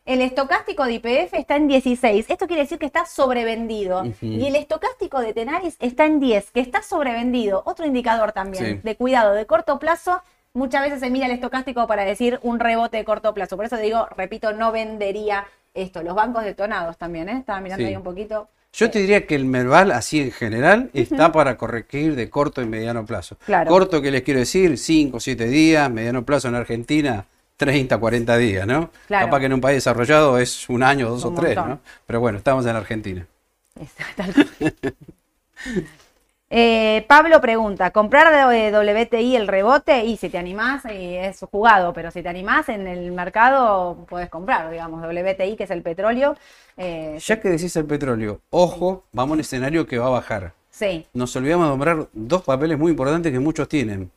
[0.07, 2.31] el estocástico de IPF está en 16.
[2.31, 4.03] Esto quiere decir que está sobrevendido.
[4.23, 7.63] Y el estocástico de Tenaris está en 10, que está sobrevendido.
[7.67, 8.81] Otro indicador también Sí.
[8.83, 10.23] de cuidado de corto plazo.
[10.55, 13.57] Muchas veces se mira el estocástico para decir un rebote de corto plazo.
[13.57, 16.03] Por eso digo, repito, no vendería esto.
[16.03, 17.37] Los bancos detonados también, ¿eh?
[17.39, 17.89] Estaba mirando Sí.
[17.91, 18.49] ahí un poquito.
[18.75, 22.67] Yo te diría que el Merval, así en general, está para corregir de corto y
[22.67, 23.37] mediano plazo.
[23.45, 23.69] Claro.
[23.71, 24.79] Corto, que les quiero decir?
[24.79, 27.27] 5 o 7 días, mediano plazo en Argentina,
[27.59, 28.91] 30, 40 días, ¿no?
[29.07, 29.27] Claro.
[29.27, 31.71] Capaz que en un país desarrollado es un año, dos Un o tres, montón.
[31.71, 31.81] ¿no?
[32.07, 33.27] Pero bueno, estamos en Argentina.
[34.17, 34.49] Cual.
[36.55, 40.05] Eh, Pablo pregunta, ¿comprar de WTI el rebote?
[40.05, 44.29] Y si te animás, y es jugado, pero si te animás en el mercado, puedes
[44.29, 46.37] comprar, digamos, WTI, que es el petróleo.
[46.77, 50.53] eh, Ya que decís el petróleo, ojo, vamos a un escenario que va a bajar.
[50.71, 54.11] sí, Nos olvidamos de nombrar dos papeles muy importantes que muchos tienen.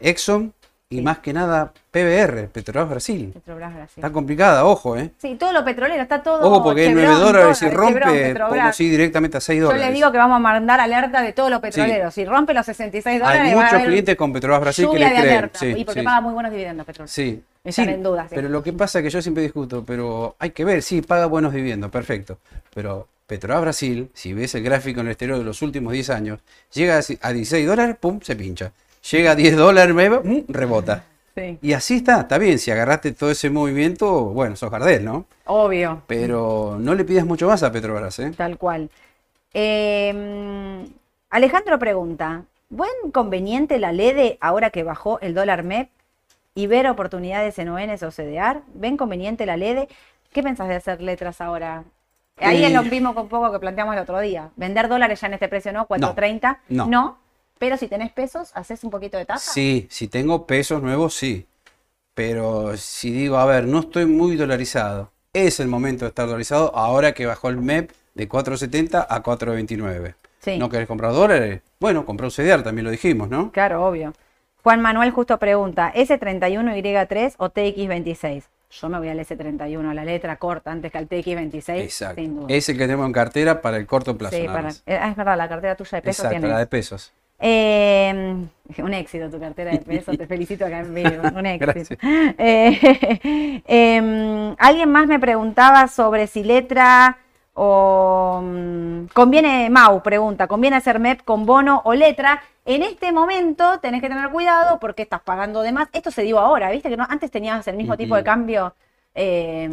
[0.00, 0.52] Exxon
[0.88, 1.02] y Sí.
[1.02, 3.30] más que nada PBR, Petrobras Brasil.
[3.34, 3.94] Petrobras Brasil.
[3.96, 5.10] Está complicada, ojo, ¿eh?
[5.18, 6.40] Sí, todo lo petrolero, está todo.
[6.48, 8.48] Ojo, porque es Chevron, 9 dólares y dólares, rompe, Petrobras.
[8.50, 9.86] podemos ir directamente a 6 Yo dólares.
[9.86, 12.14] les digo que vamos a mandar alerta de todos los petroleros.
[12.14, 15.20] Si rompe los 66 dólares, Hay muchos clientes con Petrobras Brasil que lluvia le de
[15.22, 15.36] creen.
[15.38, 15.58] alerta.
[15.58, 16.04] Sí, y porque sí.
[16.06, 17.08] paga muy buenos dividendos petróleo.
[17.08, 17.42] Sí.
[17.64, 18.34] Están Sí, en duda, sí.
[18.36, 21.26] Pero lo que pasa es que yo siempre discuto, pero hay que ver, sí, paga
[21.26, 22.38] buenos dividendos, perfecto.
[22.72, 26.38] Pero Petrobras Brasil, si ves el gráfico en el exterior de los últimos 10 años,
[26.72, 28.70] llega a 16 dólares, pum, se pincha.
[29.10, 31.04] Llega a 10 dólares, mm, rebota.
[31.34, 35.26] Sí, Y así está, está bien, si agarraste todo ese movimiento, bueno, sos Gardel, ¿no?
[35.44, 36.02] obvio.
[36.06, 38.32] Pero no le pidas mucho más a Petrobras, ¿eh?
[38.36, 38.90] Tal cual.
[39.52, 40.86] Eh,
[41.30, 45.90] Alejandro pregunta, ¿buen conveniente la LEDE ahora que bajó el dólar MEP
[46.54, 48.62] y ver oportunidades en ONs o CDR?
[48.74, 49.88] ¿Ven conveniente la LEDE?
[50.32, 51.84] ¿Qué pensás de hacer letras ahora?
[52.38, 52.66] Ahí Eh.
[52.68, 54.50] es lo mismo con poco que planteamos el otro día.
[54.56, 55.86] Vender dólares ya en este precio, ¿no?
[55.86, 56.58] 4.30.
[56.68, 57.18] no.
[57.58, 59.52] Pero si tenés pesos, haces un poquito de tasa.
[59.52, 61.46] Sí, si tengo pesos nuevos, sí.
[62.14, 66.74] Pero si digo, a ver, no estoy muy dolarizado, es el momento de estar dolarizado
[66.76, 70.14] ahora que bajó el MEP de 4.70 a 4.29.
[70.40, 70.58] Sí.
[70.58, 71.60] ¿No querés comprar dólares?
[71.80, 73.52] Bueno, compré un CDR, también lo dijimos, ¿no?
[73.52, 74.12] Claro, obvio.
[74.62, 78.44] Juan Manuel justo pregunta, ¿S31Y3 o TX26?
[78.70, 82.20] Yo me voy al S31, a la letra corta, antes que al TX26, Exacto.
[82.20, 82.46] sin duda.
[82.48, 84.36] Es el que tenemos en cartera para el corto plazo.
[84.36, 86.48] Sí, para- eh, ah, es verdad, la cartera tuya de pesos Exacto, tiene.
[86.52, 87.12] la de pesos.
[87.38, 88.46] Eh,
[88.78, 91.96] un éxito tu cartera de pesos, te felicito acá en vivo, un éxito.
[92.38, 97.18] Eh, em, Alguien más me preguntaba sobre si letra
[97.54, 102.42] o mm, conviene, Mau pregunta, ¿conviene hacer MEP con bono o letra?
[102.64, 105.88] En este momento tenés que tener cuidado porque estás pagando de más.
[105.92, 106.88] Esto se dio ahora, ¿viste?
[106.88, 108.74] Que no, antes tenías el mismo tipo de cambio
[109.14, 109.70] eh,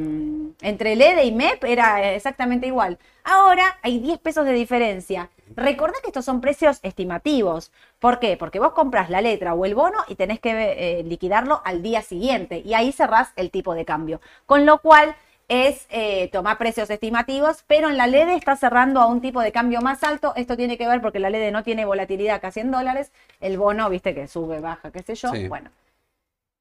[0.62, 2.98] entre LEDE y MEP, era exactamente igual.
[3.24, 5.30] Ahora hay 10 pesos de diferencia.
[5.56, 7.72] Recordá que estos son precios estimativos.
[8.00, 8.38] ¿Por qué?
[8.38, 10.52] Porque vos compras la letra o el bono y tenés que
[11.00, 14.22] eh, liquidarlo al día siguiente y ahí cerrás el tipo de cambio.
[14.46, 15.16] Con lo cual
[15.48, 19.52] es eh, tomar precios estimativos, pero en la LEDE está cerrando a un tipo de
[19.52, 20.34] cambio más alto.
[20.36, 23.12] Esto tiene que ver porque la LEDE no tiene volatilidad casi en dólares.
[23.40, 25.30] El bono, viste que sube, baja, qué sé yo.
[25.30, 25.48] Sí.
[25.48, 25.70] Bueno,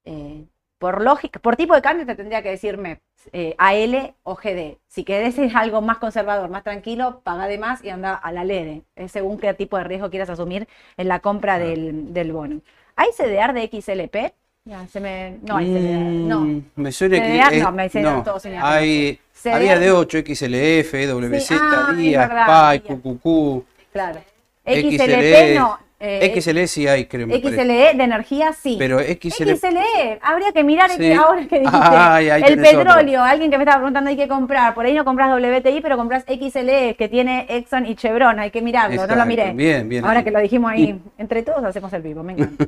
[0.05, 0.45] eh,
[0.83, 2.99] por lógica, por tipo de cambio te tendría que decirme
[3.33, 4.79] eh, AL o GD.
[4.89, 8.43] Si querés ir algo más conservador, más tranquilo, paga de más y anda a la
[8.45, 8.83] LEDE.
[8.97, 10.67] Es según qué tipo de riesgo quieras asumir
[10.97, 12.63] en la compra del, del bono.
[12.97, 14.35] ¿Hay CDR de XLP?
[14.65, 15.39] Ya, se me...
[15.43, 16.41] No hay CDR, no.
[16.41, 17.29] Mm, Me suena que.
[17.29, 18.73] CDR, es- no, me suena todo señalado.
[18.75, 19.99] Hay, CDR, había de no.
[19.99, 22.97] 8, XLF, WZ, Sí, ah, es DIA, verdad, SPY, DIA.
[22.97, 23.65] QQQ.
[23.93, 24.21] Claro.
[24.67, 25.79] XLP no.
[26.03, 27.29] Eh, XLE sí hay, creo.
[27.29, 27.49] parece.
[27.51, 28.77] XLE de energía sí.
[28.79, 29.57] Pero XLE.
[29.57, 31.13] XLE, habría que mirar Sí.
[31.13, 32.79] ahora que dijiste Ay, ahí el otro.
[32.79, 35.97] petróleo, alguien que me estaba preguntando hay que comprar, por ahí no compras WTI, pero
[35.97, 39.53] compras XLE que tiene Exxon y Chevron, hay que mirarlo, no lo miré.
[39.53, 42.67] bien, bien Ahora que lo dijimos ahí, entre todos hacemos el vivo, me encanta.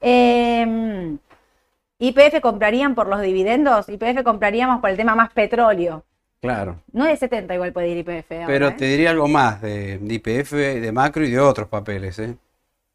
[0.00, 1.16] Eh,
[1.98, 6.02] IPF comprarían por los dividendos, IPF compraríamos por el tema más petróleo.
[6.40, 6.76] Claro.
[6.92, 8.46] No de 70 igual puede ir IPF.
[8.46, 8.74] Pero ¿eh?
[8.78, 12.34] te diría algo más de, de IPF, de macro y de otros papeles, ¿eh?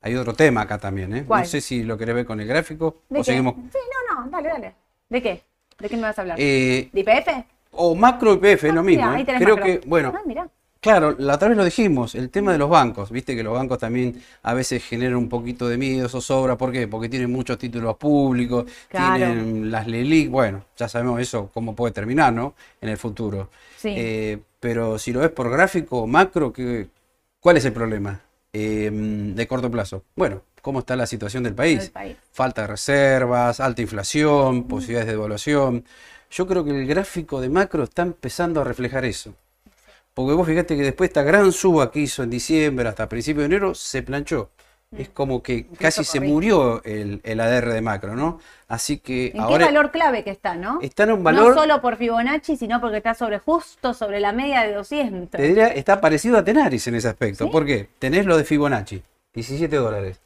[0.06, 1.24] Hay otro tema acá también, ¿eh?
[1.26, 1.41] ¿Cuál?
[1.41, 3.26] No sé si lo querés ver con el gráfico ¿De o qué?
[3.26, 3.56] seguimos.
[3.74, 3.80] Sí,
[4.12, 4.76] no, no, dale, dale.
[5.10, 5.41] ¿De qué?
[5.80, 6.38] ¿De qué me vas a hablar?
[6.39, 7.43] Eh, ¿De IPF?
[7.72, 9.01] o macro IPF, es lo Ah, mismo.
[9.01, 9.26] mira, ahí ¿eh?
[9.26, 9.82] tenés Creo macro.
[9.82, 10.47] que, bueno, Ah, mirá.
[10.80, 13.80] Claro, la otra vez lo dijimos, el tema de los bancos, viste que los bancos
[13.80, 16.88] también a veces generan un poquito de miedo, zozobra, ¿por qué?
[16.88, 19.16] Porque tienen muchos títulos públicos, Claro.
[19.16, 22.53] tienen las LELIC, bueno, ya sabemos eso, cómo puede terminar, ¿no?
[22.80, 23.49] En el futuro.
[23.78, 23.95] Sí.
[23.97, 26.86] Eh, pero si lo ves por gráfico o macro, ¿qué-
[27.39, 28.22] ¿cuál es el problema?
[28.58, 30.06] Eh, de corto plazo.
[30.16, 31.91] Bueno, ¿cómo está la situación del país?
[32.32, 35.84] Falta de reservas, alta inflación, posibilidades de devaluación.
[36.32, 39.36] Yo creo que el gráfico de macro está empezando a reflejar eso.
[40.14, 43.58] Porque vos fíjate que después esta gran suba que hizo en diciembre hasta principios de
[43.58, 44.51] enero se planchó.
[44.98, 48.39] Es como que casi se murió el, el ADR de macro, ¿no?
[48.68, 50.80] Así que ¿En ahora qué valor clave que está, no?
[50.82, 54.32] está en un valor, No solo por Fibonacci, sino porque está sobre justo sobre la
[54.32, 55.30] media de 200.
[55.30, 57.46] te diría, está parecido a Tenaris en ese aspecto.
[57.46, 57.52] ¿Sí?
[57.52, 57.89] ¿Por qué?
[58.00, 60.20] Tenés lo de Fibonacci, 17 dólares.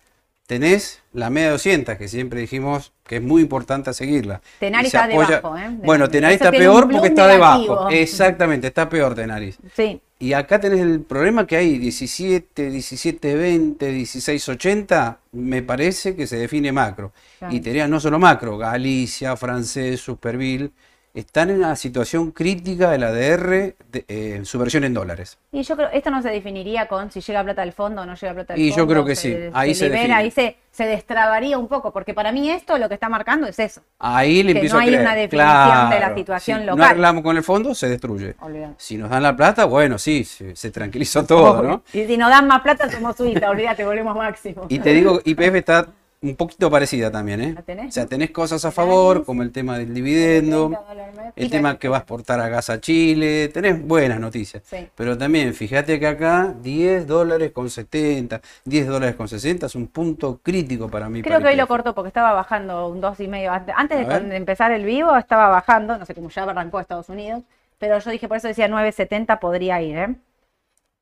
[0.48, 4.42] Tenés la media de 200, que siempre dijimos que es muy importante seguirla.
[4.60, 5.70] Tenaris está debajo, ¿eh?
[5.84, 7.76] Bueno, Tenaris está peor porque está negativo.
[7.76, 7.90] debajo.
[7.90, 9.60] Exactamente, está peor Tenaris.
[9.76, 10.02] Sí.
[10.22, 16.28] Y acá tenés el problema que hay 17, 17, 20, 16, 80, me parece que
[16.28, 17.14] se define macro.
[17.40, 17.56] Claro.
[17.56, 20.72] Y tenés no solo macro, Galicia, Francés, Superville,
[21.14, 25.38] están en una situación crítica del ADR de, eh, en su versión en dólares.
[25.52, 28.16] Y yo creo, esto no se definiría con si llega plata del fondo o no
[28.16, 28.94] llega plata del Y yo fondo.
[28.94, 30.16] creo que sí, ahí se libera, define.
[30.16, 33.58] ahí se, se destrabaría un poco, porque para mí esto lo que está marcando es
[33.60, 33.82] eso.
[33.98, 35.02] Ahí le Que empiezo no a hay creer.
[35.02, 36.86] una definición de la situación si No local.
[36.90, 38.36] arreglamos con el fondo, se destruye.
[38.42, 38.76] Olvídate.
[38.78, 41.84] Si nos dan la plata, bueno, sí, se, se tranquilizó todo, ¿no?
[41.94, 44.68] Y si nos dan más plata, somos Suiza, olvídate, volvemos máximo.
[44.70, 45.88] Y te digo, IPF está
[46.22, 47.54] un poquito parecida también, ¿eh?
[47.56, 47.88] ¿La tenés?
[47.88, 51.34] O sea, tenés cosas a favor, como el tema del dividendo, 30 dólares mes.
[51.38, 54.62] el tema que- va a exportar a gas a Chile, tenés buenas noticias.
[54.66, 54.86] Sí.
[54.96, 59.88] Pero también, fíjate que acá 10 dólares con 70, 10 dólares con 60 es un
[59.88, 61.22] punto crítico para mí.
[61.22, 61.68] Creo que hoy lo IPF.
[61.70, 63.54] corto porque estaba bajando un dos y medio.
[63.54, 67.08] Antes antes de, de empezar el vivo estaba bajando, no sé cómo ya arrancó Estados
[67.08, 67.44] Unidos,
[67.78, 70.16] pero yo dije, por eso decía 9.70 podría ir, ¿eh?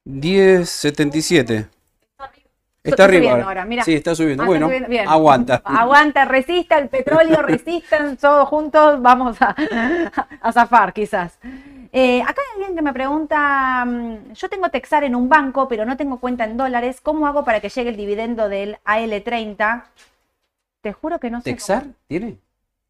[0.05, 1.67] 10.77.
[2.89, 3.21] Está Está arriba.
[3.23, 3.65] subiendo ahora.
[3.65, 3.83] mira.
[3.83, 4.43] Sí, está subiendo.
[4.43, 5.07] Ah, está bueno, subiendo, bien.
[5.07, 5.61] aguanta.
[5.65, 9.55] Aguanta, resista el petróleo, resistan, todos juntos vamos a,
[10.41, 11.37] a zafar quizás.
[11.91, 15.85] Eh, acá hay alguien que me pregunta, mm, yo tengo Texar en un banco, pero
[15.85, 19.83] no tengo cuenta en dólares, ¿cómo hago para que llegue el dividendo del AL30?
[20.81, 21.51] Te juro que no sé.
[21.51, 21.81] ¿Texar?
[21.83, 21.93] cómo.
[22.07, 22.37] ¿Tiene?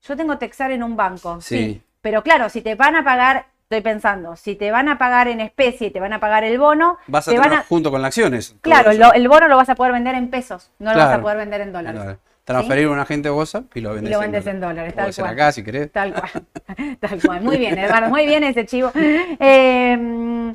[0.04, 1.58] Yo tengo Texar en un banco, sí.
[1.58, 1.82] Sí.
[2.02, 5.42] Pero claro, si te van a pagar, estoy pensando, si te van a pagar en
[5.42, 7.64] especie y te van a pagar el bono, Vas a te van tener a...
[7.68, 8.56] junto con las acciones.
[8.62, 11.22] Claro, lo- el bono lo vas a poder vender en pesos, no lo vas a
[11.22, 12.02] poder vender en dólares.
[12.02, 12.20] Claro.
[12.46, 15.24] Transferir a un agente bolsa y lo vendes, lo vendes en dólares, tal Puede ser
[15.26, 15.34] cual.
[15.34, 15.92] acá si querés.
[15.92, 16.32] Tal cual,
[17.02, 17.42] tal cual.
[17.42, 18.90] Muy bien, Eduardo, muy bien ese chivo.
[19.40, 20.54] Eh,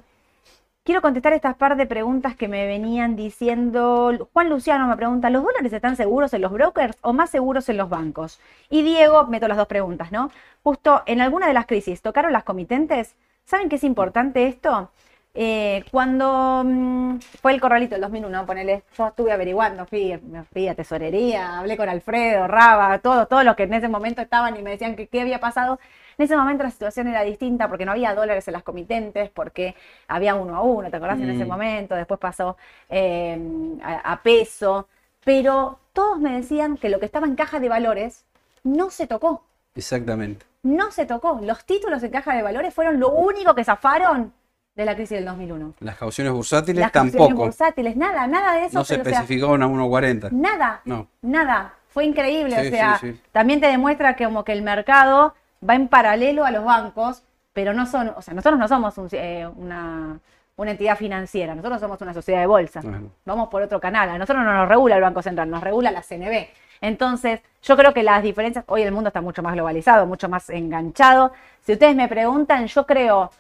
[0.85, 4.29] quiero contestar estas par de preguntas que me venían diciendo.
[4.33, 7.77] Juan Luciano me pregunta, ¿los dólares están seguros en los brokers o más seguros en
[7.77, 8.41] los bancos?
[8.71, 10.31] Y Diego, meto las dos preguntas, ¿no?
[10.63, 13.15] Justo en alguna de las crisis, ¿tocaron las comitentes?
[13.45, 14.91] ¿Saben qué es importante esto?
[15.35, 20.19] Eh, cuando mm, fue el corralito del 2001, ponele, yo estuve averiguando, fui,
[20.53, 24.57] fui a tesorería, hablé con Alfredo, Raba, todos, todos los que en ese momento estaban
[24.57, 25.79] y me decían que qué había pasado.
[26.19, 29.75] En ese momento la situación era distinta porque no había dólares en las comitentes, porque
[30.09, 31.21] había uno a uno, ¿te acordás?
[31.21, 31.49] En ese Mm.
[31.49, 32.57] momento, después pasó
[32.89, 33.39] eh,
[33.83, 34.89] a, a peso,
[35.25, 38.25] pero todos me decían que lo que estaba en caja de valores
[38.65, 39.43] no se tocó
[39.75, 40.45] Exactamente.
[40.63, 41.41] no se tocó.
[41.43, 44.33] Los títulos en caja de valores fueron lo único que zafaron
[44.75, 45.75] de la crisis del 2001.
[45.81, 47.45] Las cauciones bursátiles Las acciones tampoco.
[47.45, 48.79] bursátiles, nada, nada de eso.
[48.79, 50.31] No se pero, o sea, especificaron a 1.40.
[50.33, 51.09] nada, No.
[51.21, 51.75] nada.
[51.89, 52.59] Fue increíble.
[52.59, 53.21] Sí, o sea, sí, sí.
[53.33, 55.35] también te demuestra que como que el mercado
[55.69, 59.09] va en paralelo a los bancos, pero no son, o sea, nosotros no somos un-
[59.13, 60.19] eh, una,
[60.57, 62.81] una entidad financiera, nosotros somos una sociedad de bolsa.
[62.83, 63.11] Bueno.
[63.25, 64.09] Vamos por otro canal.
[64.11, 66.49] A nosotros no nos regula el Banco Central, nos regula la CNB.
[66.81, 70.51] Entonces, yo creo que las diferencias, hoy el mundo está mucho más globalizado, mucho más
[70.51, 71.33] enganchado.
[71.61, 73.31] Si ustedes me preguntan, yo creo,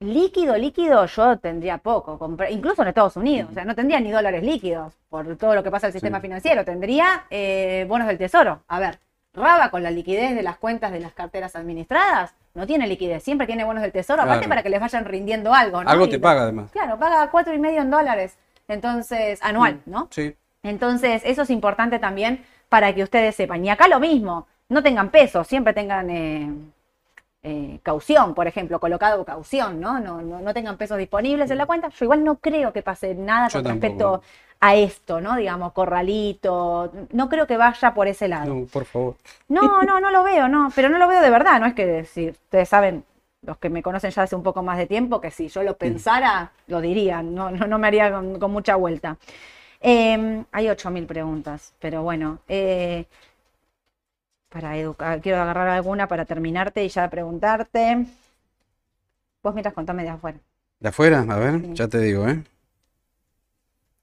[0.00, 2.18] líquido, líquido, yo tendría poco,
[2.50, 5.70] incluso en Estados Unidos, o sea, no tendría ni dólares líquidos por todo lo que
[5.70, 6.22] pasa el sistema Sí.
[6.22, 8.62] financiero, tendría eh, bonos del tesoro.
[8.68, 8.98] A ver,
[9.32, 13.46] Raba con la liquidez de las cuentas de las carteras administradas, no tiene liquidez, siempre
[13.46, 14.48] tiene bonos del tesoro, aparte Claro.
[14.48, 15.88] para que les vayan rindiendo algo, ¿no?
[15.90, 16.70] Algo te paga además.
[16.72, 20.08] Claro, paga cuatro y medio en dólares, entonces, anual, ¿no?
[20.10, 20.34] Sí.
[20.64, 23.64] Entonces, eso es importante también para que ustedes sepan.
[23.64, 26.52] Y acá lo mismo, no tengan peso, siempre tengan eh,
[27.44, 30.00] eh, caución, por ejemplo, colocado caución, ¿no?
[30.00, 31.88] No, no, no tengan pesos disponibles en la cuenta.
[31.88, 33.80] Yo igual no creo que pase nada Yo con tampoco.
[33.80, 34.22] respecto
[34.60, 35.36] a esto, ¿no?
[35.36, 38.54] Digamos, corralito, no creo que vaya por ese lado.
[38.54, 39.16] No, por favor.
[39.48, 42.04] No, no, no lo veo, no, pero no lo veo de verdad, no es que
[42.04, 43.04] si ustedes saben,
[43.42, 45.76] los que me conocen ya hace un poco más de tiempo, que si yo lo
[45.76, 49.16] pensara, lo diría, no, no, no me haría con, con mucha vuelta.
[49.80, 53.06] Eh, hay 8.000 preguntas, pero bueno, eh,
[54.50, 58.04] para educar, quiero agarrar alguna para terminarte y ya preguntarte.
[59.42, 60.38] Vos mientras contame de afuera.
[60.80, 61.24] ¿De afuera?
[61.28, 61.70] A ver, Sí.
[61.74, 62.42] ya te digo, ¿eh?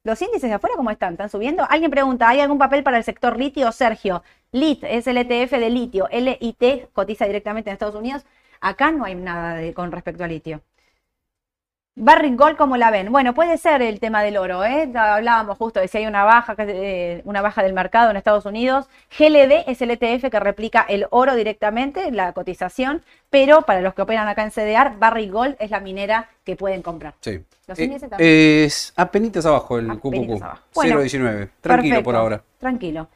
[0.07, 1.15] ¿Los índices de afuera cómo están?
[1.15, 1.67] ¿Están subiendo?
[1.69, 3.73] Alguien pregunta, ¿hay algún papel para el sector litio?
[3.73, 6.07] Sergio, LIT es el ETF de litio.
[6.09, 8.25] LIT cotiza directamente en Estados Unidos.
[8.61, 10.61] Acá no hay nada con respecto a litio.
[11.99, 13.11] Barrick Gold, ¿cómo la ven?
[13.11, 14.87] Bueno, puede ser el tema del oro, ¿eh?
[14.93, 18.87] Hablábamos justo de si hay una baja, eh, una baja del mercado en Estados Unidos.
[19.17, 24.03] GLD es el ETF que replica el oro directamente, la cotización, pero para los que
[24.03, 27.15] operan acá en CDR, Barrick Gold es la minera que pueden comprar.
[27.19, 27.41] Sí.
[27.65, 28.19] Los Eh, también.
[28.19, 30.43] es apenitas abajo el Apenitas QQQ.
[30.43, 30.61] abajo.
[30.75, 31.49] Bueno, 0.19.
[31.61, 32.43] Tranquilo por ahora.
[32.59, 33.07] Tranquilo.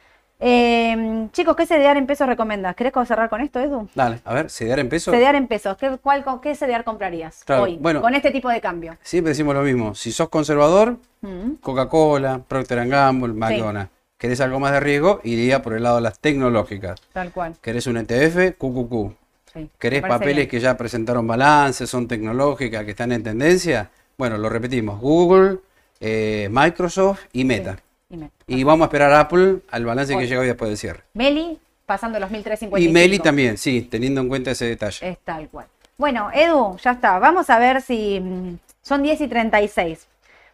[0.44, 2.74] Eh, chicos, ¿qué CDR en pesos recomendás?
[2.74, 3.88] ¿Querés cerrar con esto, Edu?
[3.94, 5.14] Dale, a ver, ¿CDR en pesos?
[5.14, 5.76] CDR en pesos.
[5.76, 8.00] ¿Qué, cuál, ¿Qué comprarías Claro, hoy bueno.
[8.00, 8.96] con este tipo de cambio?
[9.02, 9.94] Siempre decimos lo mismo.
[9.94, 13.90] Si sos conservador, Mm, Coca-Cola, Procter Gamble, McDonald's.
[14.18, 15.20] ¿Querés algo más de riesgo?
[15.22, 17.00] Iría por el lado de las tecnológicas.
[17.12, 17.54] tal cual.
[17.60, 18.56] ¿Querés un ETF?
[18.58, 19.12] QQQ.
[19.52, 20.48] Sí, ¿Querés papeles bien.
[20.48, 23.90] que ya presentaron balance, son tecnológicas, que están en tendencia?
[24.18, 25.58] Bueno, lo repetimos, Google,
[26.00, 27.76] eh, Microsoft y Meta.
[28.12, 30.20] Y me- Y vamos a esperar a Apple al balance Hoy.
[30.22, 31.00] que llega hoy después del cierre.
[31.14, 32.78] Meli, pasando los 1355.
[32.78, 35.08] Y Meli también, sí, teniendo en cuenta ese detalle.
[35.10, 35.66] Es tal cual.
[35.98, 37.18] Bueno, Edu, ya está.
[37.18, 38.20] Vamos a ver si.
[38.20, 40.06] mm, Son 10 y 36.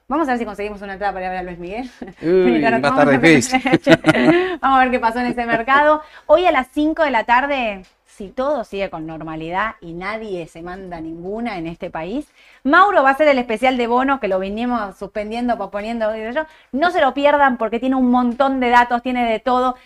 [0.06, 1.90] Vamos a ver si conseguimos una entrada para ir a ver a Luis Miguel.
[2.22, 3.60] Uy, va a estar tomamos- difícil.
[4.60, 6.02] Vamos a ver qué pasó en ese mercado.
[6.26, 7.82] Hoy a las 5 de la tarde,
[8.18, 12.28] si todo sigue con normalidad y nadie se manda ninguna en este país,
[12.64, 16.14] Mauro va a hacer el especial de bonos que lo vinimos suspendiendo, posponiendo.
[16.16, 16.44] yo.
[16.72, 19.76] No se lo pierdan porque tiene un montón de datos, tiene de todo.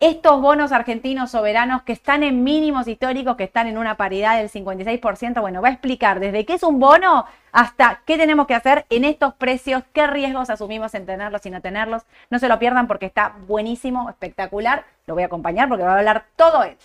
[0.00, 4.50] Estos bonos argentinos soberanos que están en mínimos históricos, que están en una paridad del
[4.50, 8.84] 56%, bueno, va a explicar desde qué es un bono hasta qué tenemos que hacer
[8.90, 12.02] en estos precios, qué riesgos asumimos en tenerlos y no tenerlos.
[12.30, 14.84] No se lo pierdan porque está buenísimo, espectacular.
[15.06, 16.76] Lo voy a acompañar porque va a hablar todo él.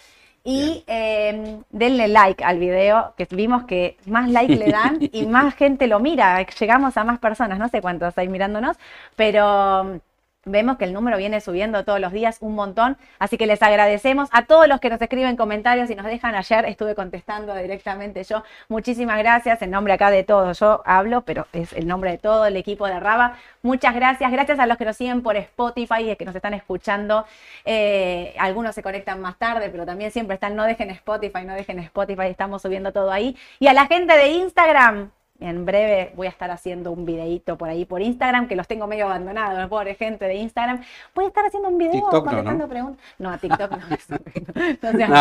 [0.44, 5.54] Y eh, denle like al video, que vimos que más like le dan y más
[5.56, 6.44] gente lo mira.
[6.60, 8.78] Llegamos a más personas, no sé cuántos hay mirándonos,
[9.16, 10.02] pero
[10.46, 12.98] vemos que el número viene subiendo todos los días un montón.
[13.20, 16.66] Así que les agradecemos a todos los que nos escriben comentarios y nos dejan ayer.
[16.66, 18.44] Estuve contestando directamente yo.
[18.68, 19.62] Muchísimas gracias.
[19.62, 22.88] En nombre acá de todos, yo hablo, pero es el nombre de todo el equipo
[22.88, 23.38] de Raba.
[23.62, 24.32] Muchas gracias.
[24.32, 27.26] Gracias a los que nos siguen por Spotify y que nos están escuchando.
[27.66, 30.56] Eh, algunos se conectan más tarde, pero también siempre están.
[30.56, 32.28] No dejen Spotify, no dejen Spotify.
[32.28, 33.38] Estamos subiendo todo ahí.
[33.60, 35.12] Y a la gente de Instagram.
[35.42, 38.86] En breve voy a estar haciendo un videíto por ahí por Instagram, que los tengo
[38.86, 40.84] medio abandonados, pobre gente de Instagram.
[41.16, 42.70] Voy a estar haciendo un video TikTok no, contestando ¿no?
[42.70, 43.06] preguntas.
[43.18, 45.02] No, a TikTok no me subí.
[45.08, 45.16] No.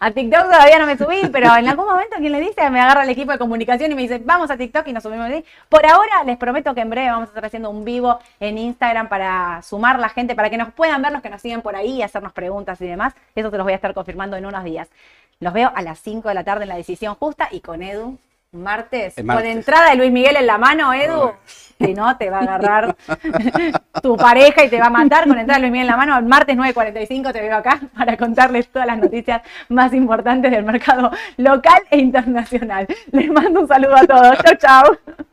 [0.00, 3.02] A TikTok todavía no me subí, pero en algún momento quien le dice, me agarra
[3.02, 5.44] el equipo de comunicación y me dice, vamos a TikTok y nos subimos ahí.
[5.68, 9.08] Por ahora les prometo que en breve vamos a estar haciendo un vivo en Instagram
[9.08, 11.96] para sumar la gente, para que nos puedan ver los que nos siguen por ahí
[11.96, 13.14] y hacernos preguntas y demás.
[13.34, 14.88] Eso te los voy a estar confirmando en unos días.
[15.40, 18.18] Los veo a las 5 de la tarde en la decisión justa y con Edu.
[18.52, 21.30] Martes, con entrada de Luis Miguel en la mano, Edu.
[21.46, 22.96] Si no, te va a agarrar
[24.02, 26.18] tu pareja y te va a matar con entrada de Luis Miguel en la mano.
[26.18, 31.12] El martes 9.45 te veo acá para contarles todas las noticias más importantes del mercado
[31.36, 32.88] local e internacional.
[33.12, 34.38] Les mando un saludo a todos.
[34.38, 35.26] Chau, chau.